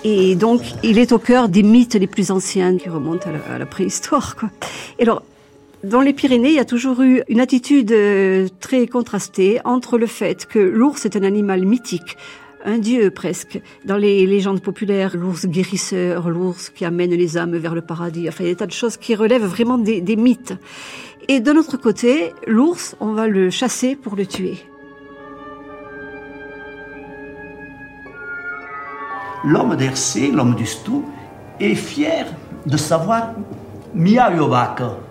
Et 0.03 0.35
donc, 0.35 0.61
il 0.83 0.99
est 0.99 1.11
au 1.11 1.17
cœur 1.17 1.49
des 1.49 1.63
mythes 1.63 1.95
les 1.95 2.07
plus 2.07 2.29
anciens 2.29 2.77
qui 2.77 2.87
remontent 2.87 3.27
à 3.51 3.57
la, 3.57 3.65
préhistoire. 3.65 4.35
Quoi. 4.35 4.49
Alors, 5.01 5.23
dans 5.83 6.01
les 6.01 6.13
Pyrénées, 6.13 6.49
il 6.49 6.55
y 6.55 6.59
a 6.59 6.65
toujours 6.65 7.01
eu 7.01 7.21
une 7.27 7.39
attitude 7.39 7.91
euh, 7.91 8.47
très 8.59 8.87
contrastée 8.87 9.59
entre 9.63 9.99
le 9.99 10.07
fait 10.07 10.47
que 10.47 10.57
l'ours 10.57 11.05
est 11.05 11.15
un 11.15 11.21
animal 11.21 11.65
mythique, 11.65 12.17
un 12.65 12.79
dieu 12.79 13.11
presque. 13.11 13.61
Dans 13.85 13.97
les 13.97 14.25
légendes 14.25 14.61
populaires, 14.61 15.15
l'ours 15.15 15.45
guérisseur, 15.45 16.29
l'ours 16.29 16.71
qui 16.71 16.83
amène 16.83 17.11
les 17.11 17.37
âmes 17.37 17.55
vers 17.55 17.75
le 17.75 17.81
paradis, 17.81 18.27
enfin 18.27 18.43
il 18.43 18.47
y 18.47 18.49
a 18.49 18.53
des 18.53 18.57
tas 18.57 18.65
de 18.65 18.71
choses 18.71 18.97
qui 18.97 19.13
relèvent 19.13 19.45
vraiment 19.45 19.77
des, 19.77 20.15
mythes. 20.15 20.55
Et 21.27 21.41
de 21.41 21.51
l'autre 21.51 21.77
côté, 21.77 22.33
l'ours, 22.47 22.95
on 22.99 23.13
va 23.13 23.27
le 23.27 23.51
chasser 23.51 23.95
pour 23.95 24.15
le 24.15 24.25
tuer. 24.25 24.57
L'homme 29.43 29.75
d'Hersé, 29.75 30.31
l'homme 30.31 30.55
du 30.55 30.65
Stou, 30.65 31.05
est 31.59 31.75
fier 31.75 32.25
de 32.65 32.77
savoir 32.77 33.33
Mia 33.93 34.31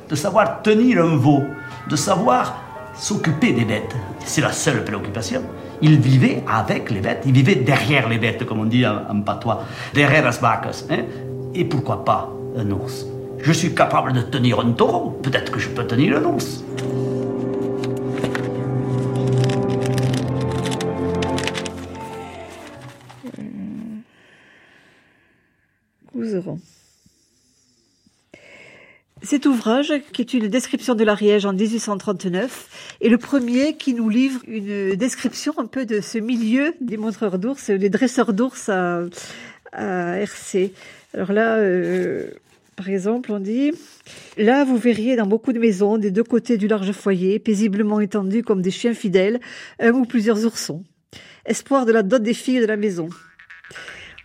de 0.09 0.15
savoir 0.15 0.63
tenir 0.63 1.05
un 1.05 1.17
veau, 1.17 1.45
de 1.89 1.97
savoir 1.97 2.57
s'occuper 2.95 3.53
des 3.53 3.65
bêtes. 3.65 3.95
C'est 4.25 4.41
la 4.41 4.53
seule 4.53 4.85
préoccupation. 4.85 5.43
Il 5.83 5.99
vivait 5.99 6.43
avec 6.49 6.91
les 6.91 7.01
bêtes, 7.01 7.23
il 7.27 7.33
vivait 7.33 7.57
derrière 7.57 8.09
les 8.09 8.19
bêtes, 8.19 8.45
comme 8.47 8.61
on 8.61 8.65
dit 8.65 8.87
en, 8.87 9.21
patois, 9.21 9.65
derrière 9.95 10.25
las 10.25 10.41
vacas. 10.41 10.85
Hein. 10.91 11.05
Et 11.55 11.65
pourquoi 11.65 12.05
pas 12.05 12.31
un 12.57 12.71
ours? 12.71 13.07
Je 13.39 13.53
suis 13.53 13.75
capable 13.75 14.13
de 14.13 14.23
tenir 14.23 14.61
un 14.61 14.73
taureau, 14.73 15.11
peut-être 15.23 15.53
que 15.53 15.59
je 15.59 15.69
peux 15.69 15.87
tenir 15.87 16.17
un 16.17 16.25
ours. 16.25 16.65
Cet 29.27 29.45
ouvrage, 29.45 29.93
qui 30.13 30.23
est 30.23 30.35
une 30.35 30.47
description 30.47 30.95
de 30.95 31.03
l'Ariège 31.03 31.47
en 31.47 31.53
1839, 31.53 32.97
est 33.01 33.09
le 33.09 33.19
premier 33.19 33.77
qui 33.77 33.93
nous 33.93 34.09
livre 34.09 34.41
une 34.47 34.95
description 34.95 35.53
un 35.59 35.67
peu 35.67 35.85
de 35.85 36.01
ce 36.01 36.19
milieu 36.19 36.75
des 36.81 36.97
montreurs 36.97 37.41
d'ours, 37.41 37.71
des 37.71 37.89
dresseurs 37.89 38.33
d'ours 38.33 38.69
à, 38.69 39.01
RC. 39.73 40.73
Alors 41.13 41.33
là, 41.33 41.57
euh, 41.57 42.31
par 42.77 42.89
exemple, 42.89 43.33
on 43.33 43.41
dit 43.41 43.73
Là, 44.37 44.65
vous 44.65 44.77
verriez 44.77 45.17
dans 45.17 45.27
beaucoup 45.27 45.53
de 45.53 45.59
maisons, 45.59 45.99
des 45.99 46.13
deux 46.13 46.23
côtés 46.23 46.57
du 46.57 46.69
large 46.69 46.93
foyer, 46.93 47.41
paisiblement 47.41 47.99
étendus 47.99 48.45
comme 48.45 48.63
des 48.63 48.71
chiens 48.71 48.95
fidèles, 48.95 49.41
un 49.81 49.91
ou 49.91 50.05
plusieurs 50.05 50.47
oursons. 50.47 50.85
Espoir 51.47 51.85
de 51.85 51.91
la 51.91 52.05
dot 52.05 52.23
des 52.23 52.35
filles 52.35 52.61
de 52.61 52.67
la 52.67 52.77
maison. 52.77 53.09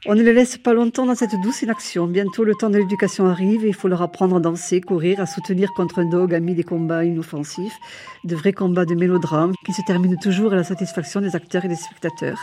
On 0.08 0.16
ne 0.16 0.24
les 0.24 0.34
laisse 0.34 0.58
pas 0.58 0.74
longtemps 0.74 1.06
dans 1.06 1.14
cette 1.14 1.40
douce 1.44 1.62
inaction. 1.62 2.08
Bientôt 2.08 2.44
le 2.44 2.56
temps 2.56 2.72
de 2.72 2.78
l'éducation 2.80 3.28
arrive 3.28 3.64
et 3.66 3.68
il 3.68 3.76
faut 3.76 3.88
leur 3.88 4.02
apprendre 4.02 4.38
à 4.38 4.40
danser, 4.40 4.82
courir, 4.82 5.20
à 5.20 5.28
soutenir 5.28 5.70
contre 5.76 6.00
un 6.00 6.06
dog 6.06 6.34
ami 6.34 6.56
des 6.56 6.64
combats 6.64 7.06
inoffensifs, 7.06 7.78
de 8.24 8.36
vrais 8.36 8.52
combats 8.52 8.86
de 8.86 8.96
mélodrame 8.96 9.54
qui 9.64 9.74
se 9.74 9.84
terminent 9.86 10.18
toujours 10.20 10.54
à 10.54 10.56
la 10.56 10.64
satisfaction 10.64 11.22
des 11.22 11.36
acteurs 11.36 11.66
et 11.66 11.68
des 11.68 11.76
spectateurs. 11.76 12.40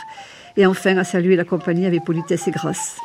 Et 0.55 0.65
enfin 0.65 0.95
à 0.95 1.03
saluer 1.03 1.35
la 1.35 1.43
compagnie 1.43 1.85
avec 1.85 2.05
politesse 2.05 2.47
et 2.47 2.51
grâce. 2.51 2.95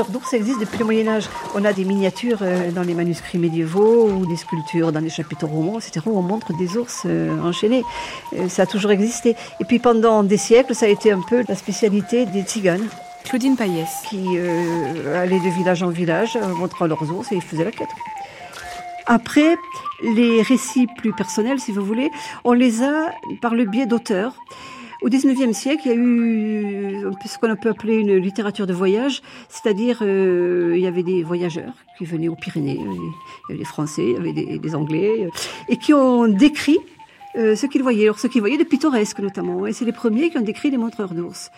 D'ours 0.00 0.32
existe 0.32 0.60
depuis 0.60 0.78
le 0.78 0.84
Moyen 0.84 1.08
Âge. 1.08 1.28
On 1.54 1.64
a 1.64 1.72
des 1.72 1.84
miniatures 1.84 2.38
euh, 2.42 2.70
dans 2.70 2.82
les 2.82 2.94
manuscrits 2.94 3.38
médiévaux 3.38 4.08
ou 4.08 4.26
des 4.26 4.36
sculptures 4.36 4.90
dans 4.90 5.00
les 5.00 5.10
chapitres 5.10 5.46
romans, 5.46 5.78
etc. 5.78 6.00
où 6.06 6.18
on 6.18 6.22
montre 6.22 6.56
des 6.56 6.76
ours 6.76 7.02
euh, 7.04 7.38
enchaînés. 7.42 7.82
Euh, 8.34 8.48
ça 8.48 8.62
a 8.62 8.66
toujours 8.66 8.90
existé. 8.90 9.36
Et 9.60 9.64
puis 9.64 9.78
pendant 9.78 10.22
des 10.22 10.36
siècles, 10.38 10.74
ça 10.74 10.86
a 10.86 10.88
été 10.88 11.12
un 11.12 11.20
peu 11.20 11.44
la 11.46 11.54
spécialité 11.54 12.24
des 12.26 12.42
tziganes. 12.42 12.88
Claudine 13.24 13.56
Payès. 13.56 13.88
Qui 14.08 14.38
allaient 15.14 15.38
de 15.38 15.56
village 15.56 15.82
en 15.82 15.90
village, 15.90 16.36
montrant 16.56 16.86
leurs 16.86 17.10
ours 17.12 17.30
et 17.30 17.36
ils 17.36 17.42
faisaient 17.42 17.64
la 17.64 17.70
quête. 17.70 17.88
Après, 19.06 19.56
les 20.02 20.42
récits 20.42 20.88
plus 20.96 21.12
personnels, 21.12 21.60
si 21.60 21.70
vous 21.70 21.84
voulez, 21.84 22.10
on 22.44 22.52
les 22.52 22.82
a 22.82 23.12
par 23.40 23.54
le 23.54 23.64
biais 23.64 23.86
d'auteurs. 23.86 24.34
Au 25.02 25.08
XIXe 25.08 25.56
siècle, 25.56 25.82
il 25.86 25.88
y 25.88 25.92
a 25.92 25.96
eu 25.96 26.91
ce 27.24 27.38
qu'on 27.38 27.54
peut 27.56 27.70
appeler 27.70 27.96
une 27.96 28.16
littérature 28.16 28.66
de 28.66 28.72
voyage, 28.72 29.22
c'est-à-dire 29.48 29.98
euh, 30.02 30.72
il 30.74 30.80
y 30.80 30.86
avait 30.86 31.02
des 31.02 31.22
voyageurs 31.22 31.74
qui 31.98 32.04
venaient 32.04 32.28
aux 32.28 32.36
Pyrénées, 32.36 32.78
il 32.80 33.50
y 33.50 33.52
avait 33.52 33.58
des 33.58 33.64
Français, 33.64 34.04
il 34.04 34.12
y 34.12 34.16
avait 34.16 34.58
des 34.58 34.74
Anglais, 34.74 35.28
et 35.68 35.76
qui 35.76 35.92
ont 35.92 36.26
décrit 36.28 36.78
euh, 37.36 37.56
ce 37.56 37.66
qu'ils 37.66 37.82
voyaient. 37.82 38.04
Alors, 38.04 38.18
ce 38.18 38.26
qu'ils 38.26 38.40
voyaient 38.40 38.58
de 38.58 38.64
pittoresque, 38.64 39.20
notamment. 39.20 39.66
Et 39.66 39.72
c'est 39.72 39.84
les 39.84 39.92
premiers 39.92 40.30
qui 40.30 40.38
ont 40.38 40.42
décrit 40.42 40.70
les 40.70 40.76
montreurs 40.76 41.14
d'ours. 41.14 41.50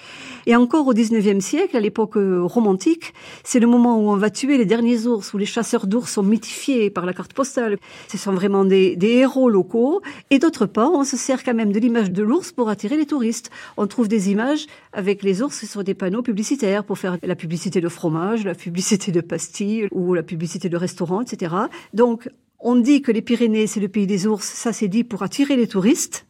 Et 0.47 0.55
encore 0.57 0.87
au 0.87 0.95
19e 0.95 1.41
siècle, 1.41 1.77
à 1.77 1.81
l'époque 1.81 2.17
euh, 2.17 2.43
romantique, 2.43 3.15
c'est 3.43 3.61
le 3.61 3.67
moment 3.67 3.99
où 3.99 4.11
on 4.11 4.17
va 4.17 4.31
tuer 4.31 4.59
les 4.59 4.67
derniers 4.67 5.07
ours, 5.07 5.33
où 5.35 5.39
les 5.39 5.47
chasseurs 5.47 5.87
d'ours 5.87 6.13
sont 6.13 6.23
mythifiés 6.23 6.91
par 6.91 7.07
la 7.07 7.13
carte 7.13 7.33
postale. 7.33 7.79
Ce 8.09 8.19
sont 8.19 8.33
vraiment 8.33 8.65
des, 8.65 8.97
des 8.97 9.13
héros 9.13 9.49
locaux. 9.49 10.01
Et 10.31 10.39
d'autre 10.39 10.67
part, 10.67 10.93
on 10.93 11.05
se 11.05 11.17
sert 11.17 11.43
quand 11.43 11.55
même 11.55 11.73
de 11.73 11.79
l'image 11.79 12.11
de 12.11 12.23
l'ours 12.23 12.53
pour 12.53 12.69
attirer 12.69 12.97
les 12.97 13.07
touristes. 13.07 13.51
On 13.77 13.87
trouve 13.87 14.09
des 14.09 14.31
images 14.31 14.67
avec 14.93 15.23
les 15.23 15.43
ours 15.43 15.65
sur 15.65 15.85
des 15.85 15.95
panneaux 15.95 16.23
publicitaires 16.23 16.85
pour 16.85 16.99
faire 16.99 17.19
la 17.23 17.35
publicité 17.35 17.81
de 17.81 17.89
fromage, 17.89 18.45
la 18.45 18.55
publicité 18.55 19.13
de 19.13 19.21
pastilles 19.21 19.89
ou 19.91 20.15
la 20.15 20.23
publicité 20.23 20.69
de 20.69 20.77
restaurants, 20.77 21.23
etc. 21.23 21.55
Donc, 21.93 22.29
on 22.65 22.77
dit 22.77 23.03
que 23.03 23.13
les 23.13 23.23
Pyrénées, 23.23 23.67
c'est 23.67 23.79
le 23.79 23.89
pays 23.89 24.07
des 24.07 24.27
ours, 24.27 24.45
ça 24.45 24.73
c'est 24.73 24.89
dit 24.89 25.05
pour 25.05 25.23
attirer 25.23 25.55
les 25.55 25.69
touristes. 25.69 26.27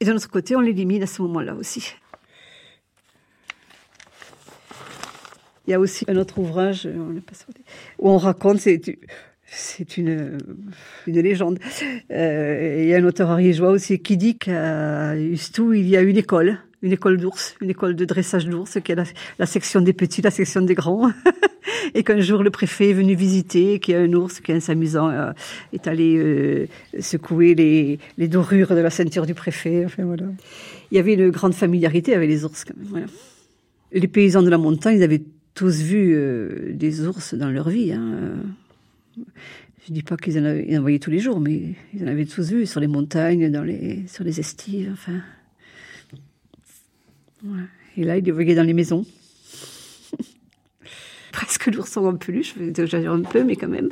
Et 0.00 0.04
d'un 0.04 0.16
autre 0.16 0.28
côté, 0.28 0.56
on 0.56 0.60
l'élimine 0.60 1.04
à 1.04 1.06
ce 1.06 1.22
moment-là 1.22 1.54
aussi. 1.54 1.94
Il 5.66 5.70
y 5.70 5.74
a 5.74 5.80
aussi 5.80 6.04
un 6.08 6.16
autre 6.16 6.38
ouvrage 6.38 6.88
où 7.98 8.10
on 8.10 8.18
raconte, 8.18 8.58
c'est 8.58 9.96
une, 9.96 10.38
une 11.06 11.20
légende. 11.20 11.60
Euh, 12.10 12.76
il 12.80 12.88
y 12.88 12.94
a 12.94 12.96
un 12.96 13.04
auteur 13.04 13.30
ariégeois 13.30 13.70
aussi 13.70 14.00
qui 14.00 14.16
dit 14.16 14.36
qu'à 14.36 15.16
Ustou, 15.16 15.72
il 15.72 15.88
y 15.88 15.96
a 15.96 16.00
une 16.00 16.16
école 16.16 16.58
une 16.82 16.92
école 16.92 17.18
d'ours, 17.18 17.54
une 17.60 17.70
école 17.70 17.94
de 17.94 18.04
dressage 18.04 18.46
d'ours, 18.46 18.78
qui 18.82 18.92
est 18.92 18.96
la, 19.38 19.46
section 19.46 19.80
des 19.80 19.92
petits, 19.92 20.22
la 20.22 20.30
section 20.30 20.62
des 20.62 20.74
grands. 20.74 21.10
et 21.94 22.02
qu'un 22.02 22.20
jour 22.20 22.42
le 22.42 22.50
préfet 22.50 22.90
est 22.90 22.94
venu 22.94 23.14
visiter, 23.14 23.78
qu'il 23.80 23.94
y 23.94 23.96
a 23.96 24.00
un 24.00 24.12
ours 24.14 24.40
qui, 24.40 24.52
en 24.52 24.60
s'amusant, 24.60 25.10
euh, 25.10 25.32
est 25.72 25.86
allé 25.86 26.16
euh, 26.16 26.66
secouer 27.00 27.54
les, 27.54 28.28
dorures 28.28 28.70
de 28.70 28.80
la 28.80 28.90
ceinture 28.90 29.26
du 29.26 29.34
préfet. 29.34 29.84
Enfin, 29.84 30.04
voilà. 30.04 30.24
Il 30.90 30.96
y 30.96 30.98
avait 30.98 31.14
une 31.14 31.30
grande 31.30 31.54
familiarité 31.54 32.14
avec 32.14 32.30
les 32.30 32.44
ours. 32.44 32.64
Quand 32.64 32.74
même. 32.94 33.06
Les 33.92 34.08
paysans 34.08 34.42
de 34.42 34.50
la 34.50 34.58
montagne, 34.58 34.96
ils 34.98 35.02
avaient 35.02 35.22
tous 35.54 35.82
vu 35.82 36.14
euh, 36.14 36.72
des 36.72 37.06
ours 37.06 37.34
dans 37.34 37.50
leur 37.50 37.68
vie. 37.68 37.92
Hein. 37.92 38.36
Je 39.86 39.92
dis 39.92 40.02
pas 40.02 40.16
qu'ils 40.16 40.38
en, 40.38 40.78
en 40.78 40.80
voyaient 40.80 40.98
tous 40.98 41.10
les 41.10 41.18
jours, 41.18 41.40
mais 41.40 41.74
ils 41.92 42.04
en 42.04 42.06
avaient 42.06 42.24
tous 42.24 42.52
vu 42.52 42.64
sur 42.64 42.80
les 42.80 42.86
montagnes, 42.86 43.50
dans 43.50 43.66
sur 44.06 44.24
les 44.24 44.40
estives, 44.40 44.90
enfin. 44.92 45.20
Et 47.96 48.04
là, 48.04 48.16
il 48.16 48.28
est 48.28 48.54
dans 48.54 48.66
les 48.66 48.72
maisons. 48.72 49.04
Presque 51.32 51.66
l'ourson 51.66 52.06
en 52.06 52.16
peluche, 52.16 52.54
j'exagère 52.58 53.12
un 53.12 53.22
peu, 53.22 53.44
mais 53.44 53.56
quand 53.56 53.68
même. 53.68 53.88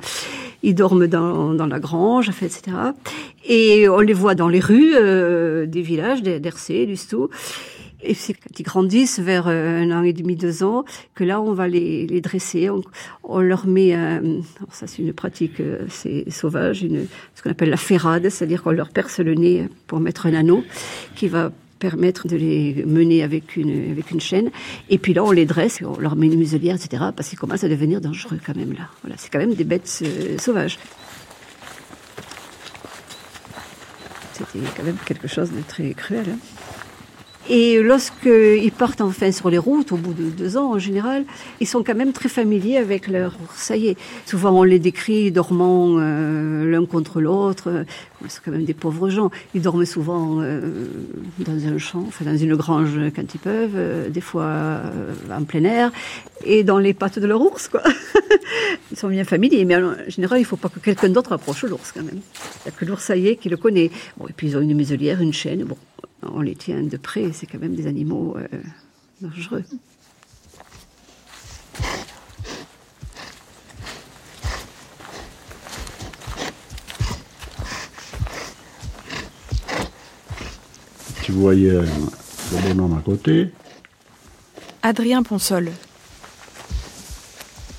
Ils 0.62 0.74
dorment 0.74 1.06
dans, 1.06 1.66
la 1.66 1.80
grange, 1.80 2.28
etc. 2.28 2.62
Et 3.46 3.88
on 3.88 4.00
les 4.00 4.12
voit 4.12 4.34
dans 4.34 4.48
les 4.48 4.60
rues 4.60 4.94
euh, 4.94 5.66
des 5.66 5.82
villages, 5.82 6.22
d'Hercé, 6.22 6.86
du 6.86 6.96
Stou. 6.96 7.28
Et 8.00 8.14
c'est 8.14 8.32
quand 8.32 8.58
ils 8.58 8.62
grandissent 8.62 9.18
vers 9.18 9.48
euh, 9.48 9.82
un 9.82 9.90
an 9.90 10.02
et 10.02 10.12
demi, 10.12 10.36
deux 10.36 10.62
ans, 10.62 10.84
que 11.14 11.24
là, 11.24 11.40
on 11.40 11.52
va 11.52 11.66
les, 11.68 12.20
dresser. 12.20 12.70
On, 13.24 13.40
leur 13.40 13.66
met, 13.66 13.96
ça 14.70 14.86
c'est 14.86 15.02
une 15.02 15.12
pratique 15.12 15.60
euh, 15.60 15.86
sauvage, 16.28 16.86
ce 17.34 17.42
qu'on 17.42 17.50
appelle 17.50 17.70
la 17.70 17.76
ferrade, 17.76 18.28
c'est-à-dire 18.28 18.62
qu'on 18.62 18.72
leur 18.72 18.90
perce 18.90 19.18
le 19.20 19.34
nez 19.34 19.68
pour 19.86 20.00
mettre 20.00 20.26
un 20.26 20.34
anneau 20.34 20.64
qui 21.14 21.28
va 21.28 21.52
permettre 21.78 22.28
de 22.28 22.36
les 22.36 22.84
mener 22.86 23.22
avec 23.22 23.56
une, 23.56 23.90
avec 23.90 24.10
une 24.10 24.20
chaîne. 24.20 24.50
Et 24.90 24.98
puis 24.98 25.14
là, 25.14 25.24
on 25.24 25.30
les 25.30 25.46
dresse, 25.46 25.80
on 25.82 25.98
leur 25.98 26.16
met 26.16 26.26
une 26.26 26.38
muselière, 26.38 26.76
etc. 26.76 27.04
Parce 27.14 27.28
qu'ils 27.28 27.38
commencent 27.38 27.64
à 27.64 27.68
devenir 27.68 28.00
dangereux 28.00 28.38
quand 28.44 28.56
même 28.56 28.72
là. 28.72 28.88
Voilà, 29.02 29.16
c'est 29.18 29.30
quand 29.30 29.38
même 29.38 29.54
des 29.54 29.64
bêtes 29.64 30.02
euh, 30.02 30.38
sauvages. 30.38 30.78
C'était 34.32 34.64
quand 34.76 34.84
même 34.84 34.98
quelque 35.04 35.26
chose 35.26 35.50
de 35.50 35.60
très 35.66 35.92
cruel. 35.94 36.26
Hein. 36.28 36.38
Et 37.50 37.82
lorsqu'ils 37.82 38.72
partent 38.72 39.00
enfin 39.00 39.32
sur 39.32 39.48
les 39.48 39.56
routes, 39.56 39.92
au 39.92 39.96
bout 39.96 40.12
de 40.12 40.28
deux 40.28 40.58
ans 40.58 40.74
en 40.74 40.78
général, 40.78 41.24
ils 41.60 41.66
sont 41.66 41.82
quand 41.82 41.94
même 41.94 42.12
très 42.12 42.28
familiers 42.28 42.76
avec 42.76 43.08
leur 43.08 43.36
est. 43.70 43.96
Souvent 44.26 44.50
on 44.50 44.64
les 44.64 44.78
décrit 44.78 45.32
dormant 45.32 45.96
euh, 45.98 46.70
l'un 46.70 46.84
contre 46.84 47.22
l'autre. 47.22 47.86
C'est 48.26 48.42
quand 48.42 48.50
même 48.50 48.64
des 48.64 48.74
pauvres 48.74 49.08
gens. 49.08 49.30
Ils 49.54 49.62
dorment 49.62 49.84
souvent 49.84 50.40
euh, 50.40 50.86
dans 51.38 51.66
un 51.66 51.78
champ, 51.78 52.04
enfin 52.08 52.24
dans 52.24 52.36
une 52.36 52.56
grange 52.56 52.98
quand 53.14 53.34
ils 53.34 53.38
peuvent, 53.38 53.76
euh, 53.76 54.08
des 54.08 54.20
fois 54.20 54.82
en 55.30 55.44
plein 55.44 55.64
air, 55.64 55.92
et 56.44 56.64
dans 56.64 56.78
les 56.78 56.94
pattes 56.94 57.18
de 57.18 57.26
leur 57.26 57.40
ours, 57.40 57.68
quoi. 57.68 57.82
ils 58.90 58.96
sont 58.96 59.08
bien 59.08 59.24
familiers, 59.24 59.64
mais 59.64 59.76
en 59.76 59.94
général, 60.08 60.38
il 60.38 60.42
ne 60.42 60.46
faut 60.46 60.56
pas 60.56 60.68
que 60.68 60.80
quelqu'un 60.80 61.10
d'autre 61.10 61.32
approche 61.32 61.64
l'ours 61.64 61.92
quand 61.92 62.02
même. 62.02 62.20
Il 62.20 62.68
n'y 62.68 62.68
a 62.68 62.70
que 62.72 62.84
l'oursaillé 62.84 63.36
qui 63.36 63.48
le 63.48 63.56
connaît. 63.56 63.90
Bon, 64.16 64.26
et 64.26 64.32
puis 64.32 64.48
ils 64.48 64.56
ont 64.56 64.60
une 64.60 64.74
muselière, 64.74 65.20
une 65.20 65.32
chaîne. 65.32 65.64
Bon, 65.64 65.76
on 66.22 66.40
les 66.40 66.54
tient 66.54 66.82
de 66.82 66.96
près, 66.96 67.30
c'est 67.32 67.46
quand 67.46 67.60
même 67.60 67.74
des 67.74 67.86
animaux 67.86 68.36
euh, 68.36 68.58
dangereux. 69.20 69.64
Tu 81.28 81.32
voyais 81.32 81.72
le 81.72 81.84
bonhomme 82.72 82.96
à 82.96 83.02
côté. 83.02 83.50
Adrien 84.82 85.22
Ponsol. 85.22 85.70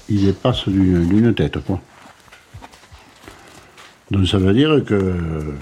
il 0.08 0.24
dépasse 0.24 0.70
d'une 0.70 1.08
d'une 1.08 1.34
tête, 1.34 1.58
quoi. 1.66 1.82
Donc 4.12 4.28
ça 4.28 4.38
veut 4.38 4.54
dire 4.54 4.86
que 4.86 4.94
euh, 4.94 5.56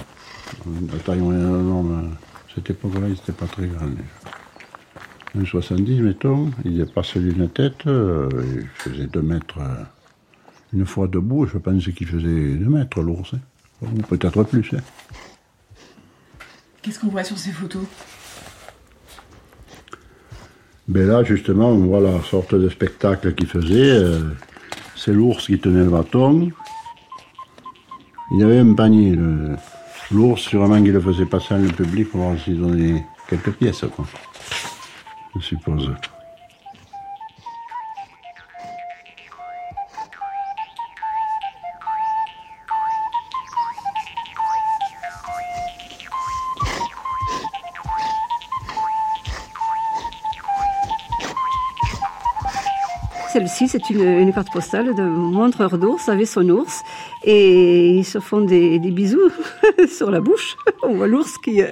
la 0.92 1.00
taille 1.00 1.20
moyenne 1.20 1.44
d'un 1.44 1.72
homme, 1.72 2.12
à 2.36 2.54
cette 2.54 2.70
époque-là, 2.72 3.08
il 3.08 3.12
n'était 3.14 3.32
pas 3.32 3.46
très 3.46 3.68
grand. 3.68 3.86
déjà. 3.88 5.40
Un 5.40 5.46
70, 5.46 6.02
mettons, 6.02 6.52
il 6.66 6.76
dépasse 6.76 7.16
d'une 7.16 7.48
tête, 7.48 7.88
euh, 7.88 8.28
il 8.54 8.68
faisait 8.84 9.08
2 9.08 9.22
mètres. 9.22 9.60
euh, 9.62 9.84
une 10.74 10.86
fois 10.86 11.08
debout, 11.08 11.48
je 11.48 11.58
pense 11.58 11.86
qu'il 11.88 12.08
faisait 12.08 12.56
2 12.58 12.66
mètres 12.68 13.02
l'ours, 13.02 13.34
hein. 13.34 13.40
ou 13.82 14.02
peut-être 14.02 14.44
plus. 14.44 14.74
hein. 14.74 14.82
Qu'est-ce 16.82 17.00
qu'on 17.00 17.08
voit 17.08 17.24
sur 17.24 17.38
ces 17.38 17.52
photos? 17.52 17.84
Mais 20.88 21.04
là, 21.04 21.24
justement, 21.24 21.70
on 21.70 21.86
voit 21.86 22.00
la 22.00 22.22
sorte 22.24 22.56
de 22.56 22.70
spectacle 22.70 23.34
qu'il 23.36 23.48
faisait. 23.48 23.92
euh, 23.92 24.20
c'est 24.96 25.12
l'ours 25.12 25.46
qui 25.46 25.60
tenait 25.60 25.84
le 25.84 25.90
bâton. 25.90 26.50
Il 28.32 28.40
y 28.40 28.44
avait 28.44 28.60
un 28.60 28.74
panier. 28.74 29.18
L'ours, 30.12 30.42
sûrement 30.42 30.82
qu'il 30.82 30.94
le 30.94 31.02
faisait 31.02 31.26
passer 31.26 31.56
dans 31.56 31.62
le 31.62 31.68
public 31.68 32.10
pour 32.10 32.22
voir 32.22 32.40
s'il 32.40 32.60
donnait 32.60 33.06
quelques 33.28 33.52
pièces, 33.52 33.84
quoi. 33.96 34.06
Je 35.36 35.42
suppose. 35.42 35.92
Celle-ci, 53.38 53.68
c'est 53.68 53.92
une, 53.92 54.02
une 54.02 54.34
carte 54.34 54.52
postale 54.52 54.96
d'un 54.96 55.10
montreur 55.10 55.78
d'ours 55.78 56.10
avec 56.10 56.26
son 56.26 56.50
ours. 56.50 56.82
Et 57.24 57.90
ils 57.92 58.04
se 58.04 58.20
font 58.20 58.42
des, 58.42 58.80
des 58.80 58.90
bisous 58.90 59.30
sur 59.88 60.10
la 60.10 60.22
bouche. 60.22 60.58
On 60.82 60.96
voit 60.96 61.06
l'ours 61.06 61.38
qui, 61.38 61.62
euh, 61.62 61.68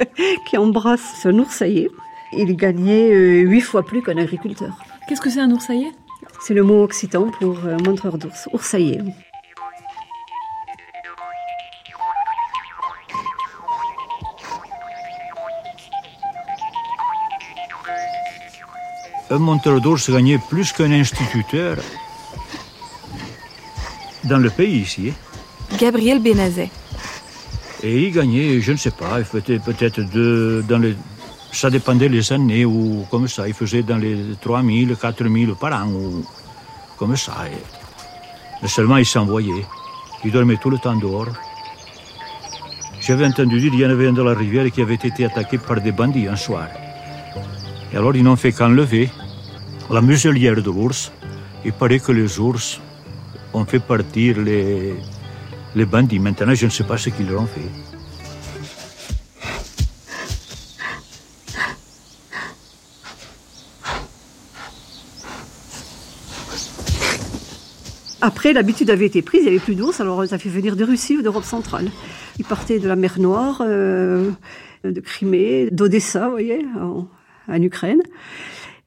qui 0.47 0.57
embrasse 0.59 1.01
son 1.23 1.39
oursailler. 1.39 1.89
Il 2.33 2.55
gagnait 2.55 3.11
euh, 3.11 3.39
huit 3.39 3.61
fois 3.61 3.81
plus 3.81 4.03
qu'un 4.03 4.17
agriculteur. 4.17 4.77
Qu'est-ce 5.09 5.21
que 5.21 5.31
c'est 5.31 5.39
un 5.39 5.49
oursailler? 5.49 5.91
C'est 6.39 6.53
le 6.53 6.61
mot 6.61 6.83
occitan 6.83 7.31
pour 7.39 7.57
euh, 7.65 7.77
montreur 7.83 8.19
d'ours, 8.19 8.47
oursailler. 8.53 8.99
Un 19.35 19.39
monteur 19.39 19.81
d'ours 19.81 20.09
gagnait 20.09 20.37
plus 20.49 20.71
qu'un 20.71 20.91
instituteur 20.93 21.75
dans 24.23 24.37
le 24.37 24.49
pays 24.49 24.77
ici. 24.79 25.11
Gabriel 25.77 26.19
Benazet. 26.21 26.69
Et 27.83 28.03
il 28.03 28.11
gagnait, 28.13 28.61
je 28.61 28.71
ne 28.71 28.77
sais 28.77 28.91
pas, 28.91 29.19
il 29.19 29.25
faisait 29.25 29.59
peut-être 29.59 29.99
de, 30.09 30.63
dans 30.69 30.77
les. 30.77 30.95
Ça 31.51 31.69
dépendait 31.69 32.07
les 32.07 32.31
années 32.31 32.63
ou 32.63 33.05
comme 33.11 33.27
ça. 33.27 33.45
Il 33.47 33.53
faisait 33.53 33.83
dans 33.83 33.97
les 33.97 34.15
3 34.41 34.63
000, 34.63 34.95
4 34.95 35.27
000 35.27 35.55
par 35.55 35.73
an 35.83 35.87
ou 35.89 36.23
comme 36.97 37.17
ça. 37.17 37.33
Et- 37.51 37.63
mais 38.61 38.69
seulement 38.69 38.95
il 38.97 39.05
s'envoyait. 39.05 39.65
Il 40.23 40.31
dormait 40.31 40.55
tout 40.57 40.69
le 40.69 40.77
temps 40.77 40.95
dehors. 40.95 41.27
J'avais 43.01 43.25
entendu 43.25 43.59
dire 43.59 43.71
qu'il 43.71 43.81
y 43.81 43.85
en 43.85 43.89
avait 43.89 44.07
un 44.07 44.13
dans 44.13 44.23
la 44.23 44.33
rivière 44.33 44.71
qui 44.71 44.81
avait 44.81 44.95
été 44.95 45.25
attaqué 45.25 45.57
par 45.57 45.81
des 45.81 45.91
bandits 45.91 46.27
un 46.29 46.37
soir. 46.37 46.67
Et 47.93 47.97
alors 47.97 48.15
ils 48.15 48.23
n'ont 48.23 48.37
fait 48.37 48.53
qu'enlever 48.53 49.09
la 49.89 50.01
muselière 50.01 50.55
de 50.55 50.71
l'ours. 50.71 51.11
Il 51.63 51.73
paraît 51.73 51.99
que 51.99 52.11
les 52.11 52.39
ours 52.39 52.79
ont 53.53 53.65
fait 53.65 53.79
partir 53.79 54.37
les, 54.39 54.95
bandits. 55.85 56.19
Maintenant, 56.19 56.53
je 56.53 56.65
ne 56.65 56.71
sais 56.71 56.83
pas 56.83 56.97
ce 56.97 57.09
qu'ils 57.09 57.29
leur 57.29 57.41
ont 57.41 57.47
fait. 57.47 57.61
Après, 68.21 68.53
l'habitude 68.53 68.89
avait 68.89 69.05
été 69.05 69.21
prise, 69.21 69.41
il 69.41 69.43
n'y 69.43 69.49
avait 69.49 69.59
plus 69.59 69.75
d'ours, 69.75 70.01
alors 70.01 70.17
on 70.17 70.21
les 70.21 70.33
a 70.33 70.39
fait 70.39 70.49
venir 70.49 70.75
de 70.75 70.83
Russie 70.83 71.15
ou 71.15 71.21
d'Europe 71.21 71.43
centrale. 71.43 71.91
Ils 72.39 72.45
partaient 72.45 72.79
de 72.79 72.87
la 72.87 72.95
mer 72.95 73.19
Noire, 73.19 73.61
euh, 73.61 74.31
de 74.83 74.99
Crimée, 74.99 75.69
d'Odessa, 75.71 76.25
vous 76.25 76.31
voyez, 76.31 76.65
en 77.47 77.61
Ukraine. 77.61 78.01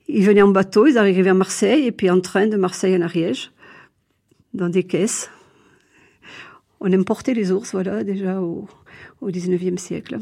Ils 0.08 0.24
venaient 0.24 0.42
en 0.42 0.48
bateau, 0.48 0.86
ils 0.86 0.96
arrivaient 0.96 1.28
à 1.28 1.34
Marseille, 1.34 1.84
et 1.84 1.92
puis 1.92 2.08
en 2.08 2.20
train 2.20 2.46
de 2.46 2.56
Marseille 2.56 2.96
en 2.96 3.02
Ariège, 3.02 3.52
dans 4.54 4.70
des 4.70 4.84
caisses. 4.84 5.30
On 6.80 6.90
importait 6.92 7.34
les 7.34 7.52
ours, 7.52 7.72
voilà, 7.72 8.04
déjà 8.04 8.40
au, 8.40 8.66
au 9.20 9.30
19e 9.30 9.76
siècle. 9.76 10.18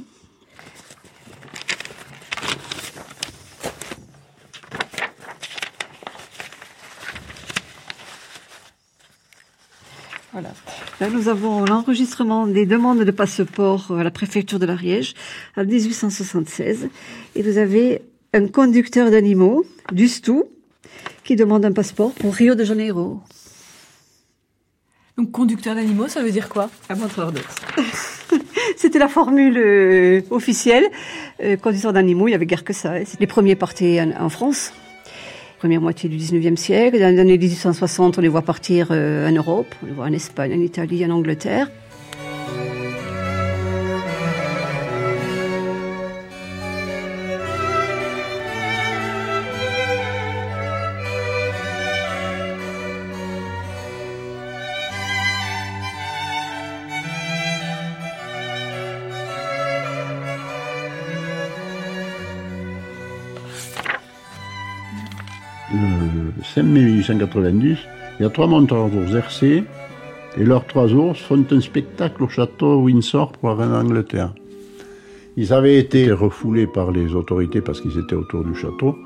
Voilà. 10.33 10.53
Là, 11.01 11.11
nous 11.11 11.29
avons 11.29 11.65
l'enregistrement 11.65 12.47
des 12.47 12.67
demandes 12.67 13.05
de 13.05 13.11
passeport 13.11 13.93
à 13.97 14.03
la 14.03 14.11
préfecture 14.11 14.59
de 14.59 14.67
l'Ariège 14.67 15.15
en 15.57 15.65
1876. 15.65 16.89
Et 17.37 17.43
vous 17.43 17.57
avez 17.57 18.03
un 18.37 18.47
conducteur 18.49 19.11
d'animaux, 19.11 19.65
du 19.93 20.09
Stou, 20.09 20.45
qui 21.25 21.37
demande 21.37 21.65
un 21.65 21.73
passeport 21.73 22.13
pour 22.13 22.35
Rio 22.35 22.55
de 22.55 22.65
Janeiro. 22.65 23.21
Donc 25.17 25.31
conducteur 25.33 25.75
d'animaux, 25.75 26.09
ça 26.09 26.23
veut 26.23 26.31
dire 26.31 26.49
quoi? 26.51 26.69
Un 26.91 26.97
montreur 26.97 27.33
d'ours. 27.33 27.55
C'était 28.77 28.99
la 28.99 29.09
formule 29.09 29.57
euh, 29.57 30.21
officielle. 30.31 30.85
Euh, 31.43 31.57
conducteur 31.57 31.95
d'animaux, 31.95 32.29
il 32.29 32.33
y 32.33 32.35
avait 32.35 32.45
guère 32.45 32.65
que 32.65 32.75
ça. 32.75 32.93
hein. 32.93 33.05
Les 33.19 33.27
premiers 33.27 33.57
partaient 33.57 34.01
en, 34.03 34.27
en 34.27 34.29
France, 34.29 34.75
première 35.59 35.81
moitié 35.81 36.11
du 36.11 36.19
19e 36.19 36.57
siècle. 36.57 36.99
Dans 37.01 37.15
les 37.15 37.19
années 37.19 37.39
1860, 37.39 38.19
on 38.19 38.21
les 38.21 38.29
voit 38.29 38.43
partir 38.43 38.89
euh, 38.91 39.27
en 39.27 39.33
Europe, 39.33 39.75
on 39.83 39.87
les 39.87 39.93
voit 39.93 40.05
en 40.05 40.13
Espagne, 40.13 40.53
en 40.53 40.61
Italie, 40.61 41.05
en 41.07 41.11
Angleterre. 41.11 41.71
5 66.57 66.63
mai 66.63 66.81
1890, 66.81 67.77
il 68.19 68.23
y 68.23 68.25
a 68.25 68.31
trois 68.31 68.47
monteurs 68.47 68.89
d'ours 68.89 69.13
RC 69.13 69.63
et 70.39 70.43
leurs 70.43 70.67
trois 70.67 70.91
ours 70.91 71.21
font 71.21 71.45
un 71.51 71.61
spectacle 71.61 72.23
au 72.23 72.29
château 72.29 72.81
Windsor 72.81 73.33
pour 73.33 73.51
la 73.51 73.57
reine 73.57 73.73
d'Angleterre. 73.73 74.33
Ils 75.37 75.53
avaient 75.53 75.77
été 75.77 76.11
refoulés 76.11 76.67
par 76.67 76.93
les 76.93 77.15
autorités 77.15 77.61
parce 77.61 77.83
qu'ils 77.83 77.99
étaient 77.99 78.15
autour 78.15 78.43
du 78.43 78.55
château. 78.55 78.97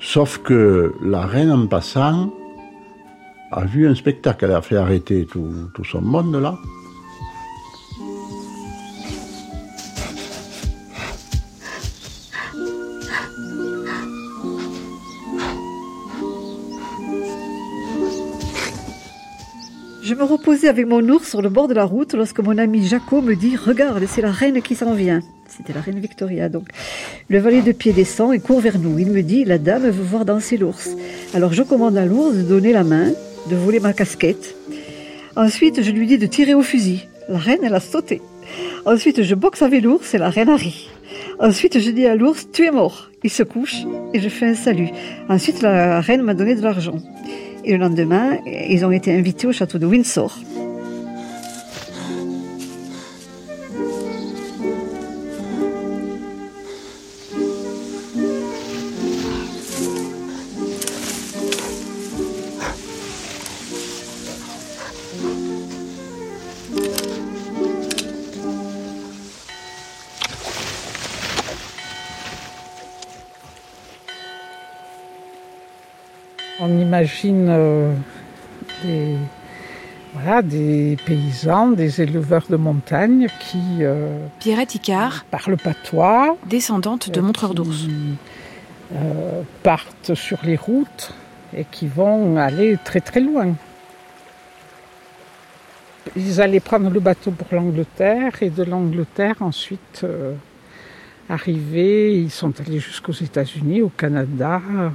Sauf 0.00 0.36
que 0.36 0.92
la 1.02 1.24
reine, 1.24 1.50
en 1.50 1.66
passant, 1.66 2.30
a 3.50 3.64
vu 3.64 3.88
un 3.88 3.94
spectacle. 3.94 4.44
Elle 4.44 4.52
a 4.52 4.60
fait 4.60 4.76
arrêter 4.76 5.24
tout, 5.24 5.48
tout 5.72 5.84
son 5.84 6.02
monde 6.02 6.36
là. 6.36 6.58
Me 20.26 20.68
avec 20.68 20.86
mon 20.86 21.06
ours 21.08 21.28
sur 21.28 21.42
le 21.42 21.48
bord 21.50 21.68
de 21.68 21.74
la 21.74 21.84
route 21.84 22.14
lorsque 22.14 22.40
mon 22.40 22.56
ami 22.56 22.86
Jaco 22.86 23.20
me 23.20 23.34
dit 23.34 23.56
Regarde, 23.56 24.04
c'est 24.08 24.22
la 24.22 24.30
reine 24.30 24.62
qui 24.62 24.74
s'en 24.74 24.94
vient. 24.94 25.20
C'était 25.48 25.72
la 25.72 25.80
reine 25.80 25.98
Victoria, 26.00 26.48
donc. 26.48 26.68
Le 27.28 27.38
valet 27.38 27.60
de 27.60 27.72
pied 27.72 27.92
descend 27.92 28.32
et 28.32 28.38
court 28.38 28.60
vers 28.60 28.78
nous. 28.78 28.98
Il 28.98 29.10
me 29.10 29.22
dit 29.22 29.44
La 29.44 29.58
dame 29.58 29.82
veut 29.82 30.02
voir 30.02 30.24
danser 30.24 30.56
l'ours. 30.56 30.90
Alors 31.34 31.52
je 31.52 31.62
commande 31.62 31.96
à 31.98 32.06
l'ours 32.06 32.34
de 32.34 32.42
donner 32.42 32.72
la 32.72 32.84
main, 32.84 33.12
de 33.50 33.56
voler 33.56 33.80
ma 33.80 33.92
casquette. 33.92 34.56
Ensuite, 35.36 35.82
je 35.82 35.90
lui 35.90 36.06
dis 36.06 36.16
de 36.16 36.26
tirer 36.26 36.54
au 36.54 36.62
fusil. 36.62 37.06
La 37.28 37.38
reine, 37.38 37.60
elle 37.62 37.74
a 37.74 37.80
sauté. 37.80 38.22
Ensuite, 38.86 39.22
je 39.22 39.34
boxe 39.34 39.62
avec 39.62 39.82
l'ours 39.82 40.14
et 40.14 40.18
la 40.18 40.30
reine 40.30 40.48
a 40.48 40.56
ri. 40.56 40.88
Ensuite, 41.38 41.78
je 41.78 41.90
dis 41.90 42.06
à 42.06 42.14
l'ours 42.14 42.48
Tu 42.50 42.64
es 42.64 42.70
mort. 42.70 43.10
Il 43.22 43.30
se 43.30 43.42
couche 43.42 43.84
et 44.14 44.20
je 44.20 44.28
fais 44.28 44.46
un 44.46 44.54
salut. 44.54 44.88
Ensuite, 45.28 45.60
la 45.60 46.00
reine 46.00 46.22
m'a 46.22 46.34
donné 46.34 46.54
de 46.54 46.62
l'argent. 46.62 46.96
Et 47.64 47.72
le 47.72 47.78
lendemain, 47.78 48.38
ils 48.46 48.84
ont 48.84 48.90
été 48.90 49.12
invités 49.16 49.46
au 49.46 49.52
château 49.52 49.78
de 49.78 49.86
Windsor. 49.86 50.38
Imagine 76.94 77.46
euh, 77.48 77.92
des, 78.84 79.16
voilà, 80.12 80.42
des 80.42 80.96
paysans, 81.04 81.70
des 81.72 82.00
éleveurs 82.00 82.46
de 82.48 82.56
montagne 82.56 83.26
qui 83.40 83.78
euh, 83.80 84.26
Pierrette 84.38 84.76
Icard, 84.76 85.24
parlent 85.24 85.56
patois, 85.56 86.36
descendante 86.46 87.10
de 87.10 87.20
montreurs 87.20 87.54
d'ours. 87.54 87.78
qui, 87.78 88.14
euh, 88.94 89.42
partent 89.64 90.14
sur 90.14 90.38
les 90.44 90.54
routes 90.54 91.12
et 91.56 91.64
qui 91.64 91.88
vont 91.88 92.36
aller 92.36 92.78
très 92.84 93.00
très 93.00 93.20
loin. 93.20 93.54
Ils 96.14 96.40
allaient 96.40 96.60
prendre 96.60 96.90
le 96.90 97.00
bateau 97.00 97.32
pour 97.32 97.48
l'Angleterre 97.50 98.34
et 98.40 98.50
de 98.50 98.62
l'Angleterre 98.62 99.36
ensuite 99.40 100.02
euh, 100.04 100.34
arriver. 101.28 102.20
Ils 102.20 102.30
sont 102.30 102.52
allés 102.60 102.78
jusqu'aux 102.78 103.12
États-Unis, 103.12 103.82
au 103.82 103.88
Canada. 103.88 104.60
euh, 104.70 104.90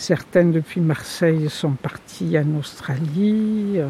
certains 0.00 0.44
depuis 0.44 0.80
Marseille 0.80 1.48
sont 1.50 1.72
partis 1.72 2.36
en 2.38 2.58
Australie. 2.58 3.74
euh. 3.76 3.88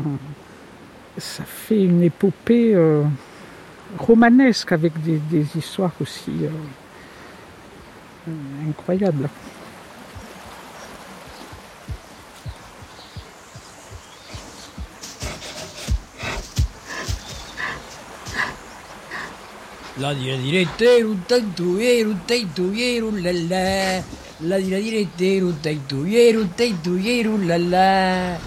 ça 1.18 1.44
fait 1.44 1.84
une 1.84 2.02
épopée 2.02 2.74
euh, 2.74 3.04
romanesque 3.96 4.72
avec 4.72 4.92
des, 5.02 5.46
histoires 5.56 5.92
aussi 6.00 6.32
euh, 6.42 6.48
euh, 8.28 8.68
incroyables. 8.68 9.28
La. 24.42 24.58
La 24.58 24.78
la 27.46 27.58
la. 27.58 28.38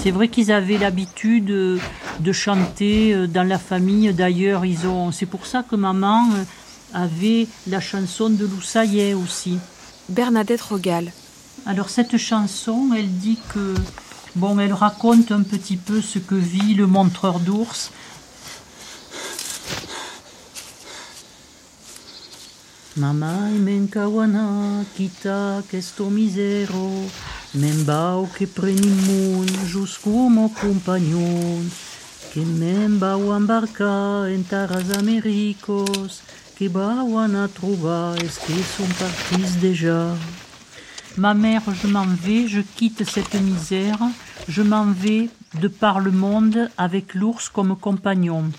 C'est 0.00 0.10
vrai 0.12 0.28
qu'ils 0.28 0.52
avaient 0.52 0.78
l'habitude 0.78 1.50
euh, 1.50 1.78
de 2.20 2.32
chanter 2.32 3.12
euh, 3.12 3.26
dans 3.26 3.42
la 3.42 3.58
famille. 3.58 4.12
D'ailleurs, 4.12 4.64
ils 4.64 4.86
ont. 4.86 5.10
C'est 5.12 5.26
pour 5.26 5.46
ça 5.46 5.64
que 5.68 5.76
maman 5.76 6.30
euh, 6.32 6.44
avait 6.94 7.48
la 7.66 7.80
chanson 7.80 8.30
de 8.30 8.46
Loussaillet 8.46 9.14
aussi. 9.14 9.58
Bernadette 10.08 10.62
Rogal, 10.62 11.12
Alors 11.66 11.90
cette 11.90 12.16
chanson, 12.16 12.90
elle 12.96 13.10
dit 13.10 13.38
que 13.52 13.74
bon, 14.36 14.58
elle 14.58 14.72
raconte 14.72 15.32
un 15.32 15.42
petit 15.42 15.76
peu 15.76 16.00
ce 16.00 16.18
que 16.18 16.34
vit 16.34 16.74
le 16.74 16.86
montreur 16.86 17.40
d'ours. 17.40 17.90
Mamma 22.98 23.54
menkawana 23.54 24.84
kita 24.96 25.62
questo 25.70 26.10
misero, 26.10 27.06
membao 27.54 28.26
che 28.26 28.48
prenimun 28.48 29.46
jusqu'umo 29.66 30.50
compagnon, 30.58 31.62
que 32.32 32.40
membao 32.40 33.36
embarca 33.36 34.26
en 34.26 34.42
taras 34.42 34.90
americos, 34.98 36.22
que 36.56 36.68
bawan 36.68 37.36
a 37.36 37.46
trouva 37.46 38.16
es 38.18 38.36
que 38.36 38.52
sont 38.74 38.92
partis 38.98 39.60
déjà. 39.60 40.16
Ma 41.16 41.34
mère, 41.34 41.62
je 41.80 41.86
m'en 41.86 42.06
vais, 42.06 42.48
je 42.48 42.62
quitte 42.62 43.04
cette 43.08 43.40
misère, 43.40 44.00
je 44.48 44.62
m'en 44.62 44.86
vais 44.86 45.30
de 45.60 45.68
par 45.68 46.00
le 46.00 46.10
monde 46.10 46.68
avec 46.76 47.14
l'ours 47.14 47.48
comme 47.48 47.76
compagnon. 47.76 48.50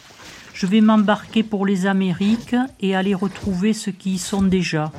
Je 0.59 0.65
vais 0.65 0.81
m'embarquer 0.81 1.41
pour 1.41 1.65
les 1.65 1.85
Amériques 1.85 2.57
et 2.81 2.93
aller 2.93 3.15
retrouver 3.15 3.71
ceux 3.71 3.93
qui 3.93 4.15
y 4.15 4.17
sont 4.17 4.41
déjà. 4.41 4.91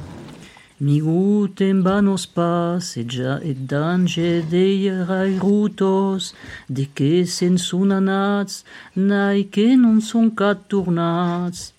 Miguten 0.80 1.82
banos 1.82 2.24
pas, 2.24 2.78
et 2.96 3.54
dange 3.54 4.16
de 4.16 5.38
rutos, 5.38 6.34
de 6.70 6.84
que 6.94 7.26
sen 7.26 7.58
son 7.58 7.90
anats, 7.90 8.64
nai 8.96 9.48
que 9.52 9.76
non 9.76 10.00
son 10.00 10.30
cat 10.30 10.56
tornats. 10.66 11.74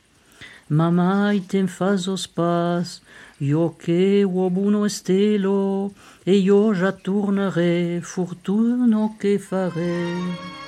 Mamma 0.69 1.33
item 1.33 1.67
fasos 1.67 2.27
pas, 2.27 3.01
io 3.39 3.75
che 3.83 4.23
uobuno 4.23 4.85
estelo, 4.85 5.91
e 6.23 6.35
io 6.35 6.71
ja 6.75 6.91
tournerai, 6.91 7.99
fortuno 8.03 9.15
che 9.17 9.39
farei. 9.39 10.60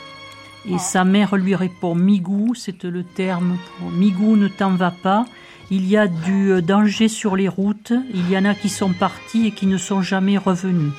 Et 0.70 0.78
sa 0.78 1.04
mère 1.04 1.36
lui 1.36 1.56
répond 1.56 1.94
Migou, 1.94 2.54
c'est 2.56 2.84
le 2.84 3.04
terme 3.04 3.58
pour 3.78 3.92
Migou, 3.92 4.36
ne 4.36 4.48
t'en 4.48 4.72
va 4.72 4.92
pas. 4.92 5.26
Il 5.72 5.86
y 5.88 5.98
a 5.98 6.08
du 6.08 6.62
danger 6.62 7.08
sur 7.08 7.36
les 7.36 7.48
routes, 7.48 7.94
il 8.14 8.30
y 8.30 8.38
en 8.38 8.46
a 8.46 8.54
qui 8.54 8.70
sont 8.70 8.94
partis 8.94 9.48
et 9.48 9.52
qui 9.52 9.66
ne 9.66 9.78
sont 9.78 10.02
jamais 10.02 10.38
revenus. 10.38 10.94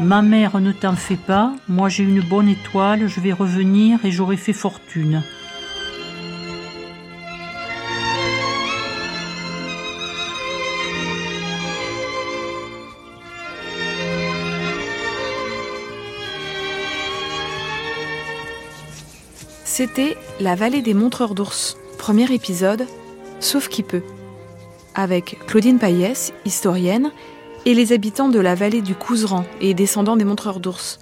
Ma 0.00 0.22
mère, 0.22 0.60
ne 0.60 0.72
t'en 0.72 0.96
fais 0.96 1.16
pas, 1.16 1.54
moi 1.68 1.88
j'ai 1.88 2.04
une 2.04 2.20
bonne 2.20 2.48
étoile, 2.48 3.06
je 3.06 3.20
vais 3.20 3.32
revenir 3.32 4.04
et 4.04 4.10
j'aurai 4.10 4.36
fait 4.36 4.52
fortune. 4.52 5.22
C'était 19.76 20.16
La 20.38 20.54
vallée 20.54 20.82
des 20.82 20.94
montreurs 20.94 21.34
d'ours, 21.34 21.76
premier 21.98 22.32
épisode, 22.32 22.86
Sauf 23.40 23.68
qui 23.68 23.82
peut, 23.82 24.04
avec 24.94 25.40
Claudine 25.48 25.80
Payès, 25.80 26.32
historienne, 26.44 27.10
et 27.66 27.74
les 27.74 27.92
habitants 27.92 28.28
de 28.28 28.38
la 28.38 28.54
vallée 28.54 28.82
du 28.82 28.94
Couseran 28.94 29.44
et 29.60 29.74
descendants 29.74 30.14
des 30.14 30.24
montreurs 30.24 30.60
d'ours, 30.60 31.00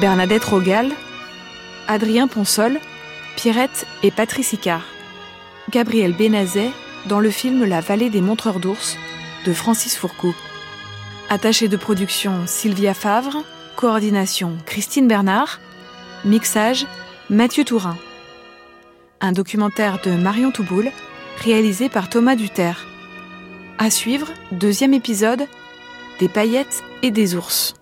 Bernadette 0.00 0.44
Rogal, 0.44 0.92
Adrien 1.86 2.28
Ponsol, 2.28 2.80
Pierrette 3.36 3.84
et 4.02 4.10
Patrice 4.10 4.54
Icard, 4.54 4.86
Gabriel 5.70 6.14
Benazet 6.14 6.70
dans 7.10 7.20
le 7.20 7.28
film 7.28 7.62
La 7.66 7.82
vallée 7.82 8.08
des 8.08 8.22
montreurs 8.22 8.58
d'ours 8.58 8.96
de 9.44 9.52
Francis 9.52 9.98
Fourcault. 9.98 10.34
Attaché 11.28 11.68
de 11.68 11.76
production 11.76 12.46
Sylvia 12.46 12.94
Favre, 12.94 13.44
coordination 13.76 14.56
Christine 14.64 15.08
Bernard, 15.08 15.60
mixage 16.24 16.86
Mathieu 17.30 17.62
Tourin. 17.62 17.98
Un 19.20 19.32
documentaire 19.32 20.00
de 20.00 20.12
Marion 20.12 20.50
Touboul, 20.50 20.90
réalisé 21.44 21.90
par 21.90 22.08
Thomas 22.08 22.36
Duterre. 22.36 22.86
À 23.76 23.90
suivre, 23.90 24.28
deuxième 24.50 24.94
épisode, 24.94 25.46
des 26.20 26.28
paillettes 26.30 26.82
et 27.02 27.10
des 27.10 27.34
ours. 27.34 27.77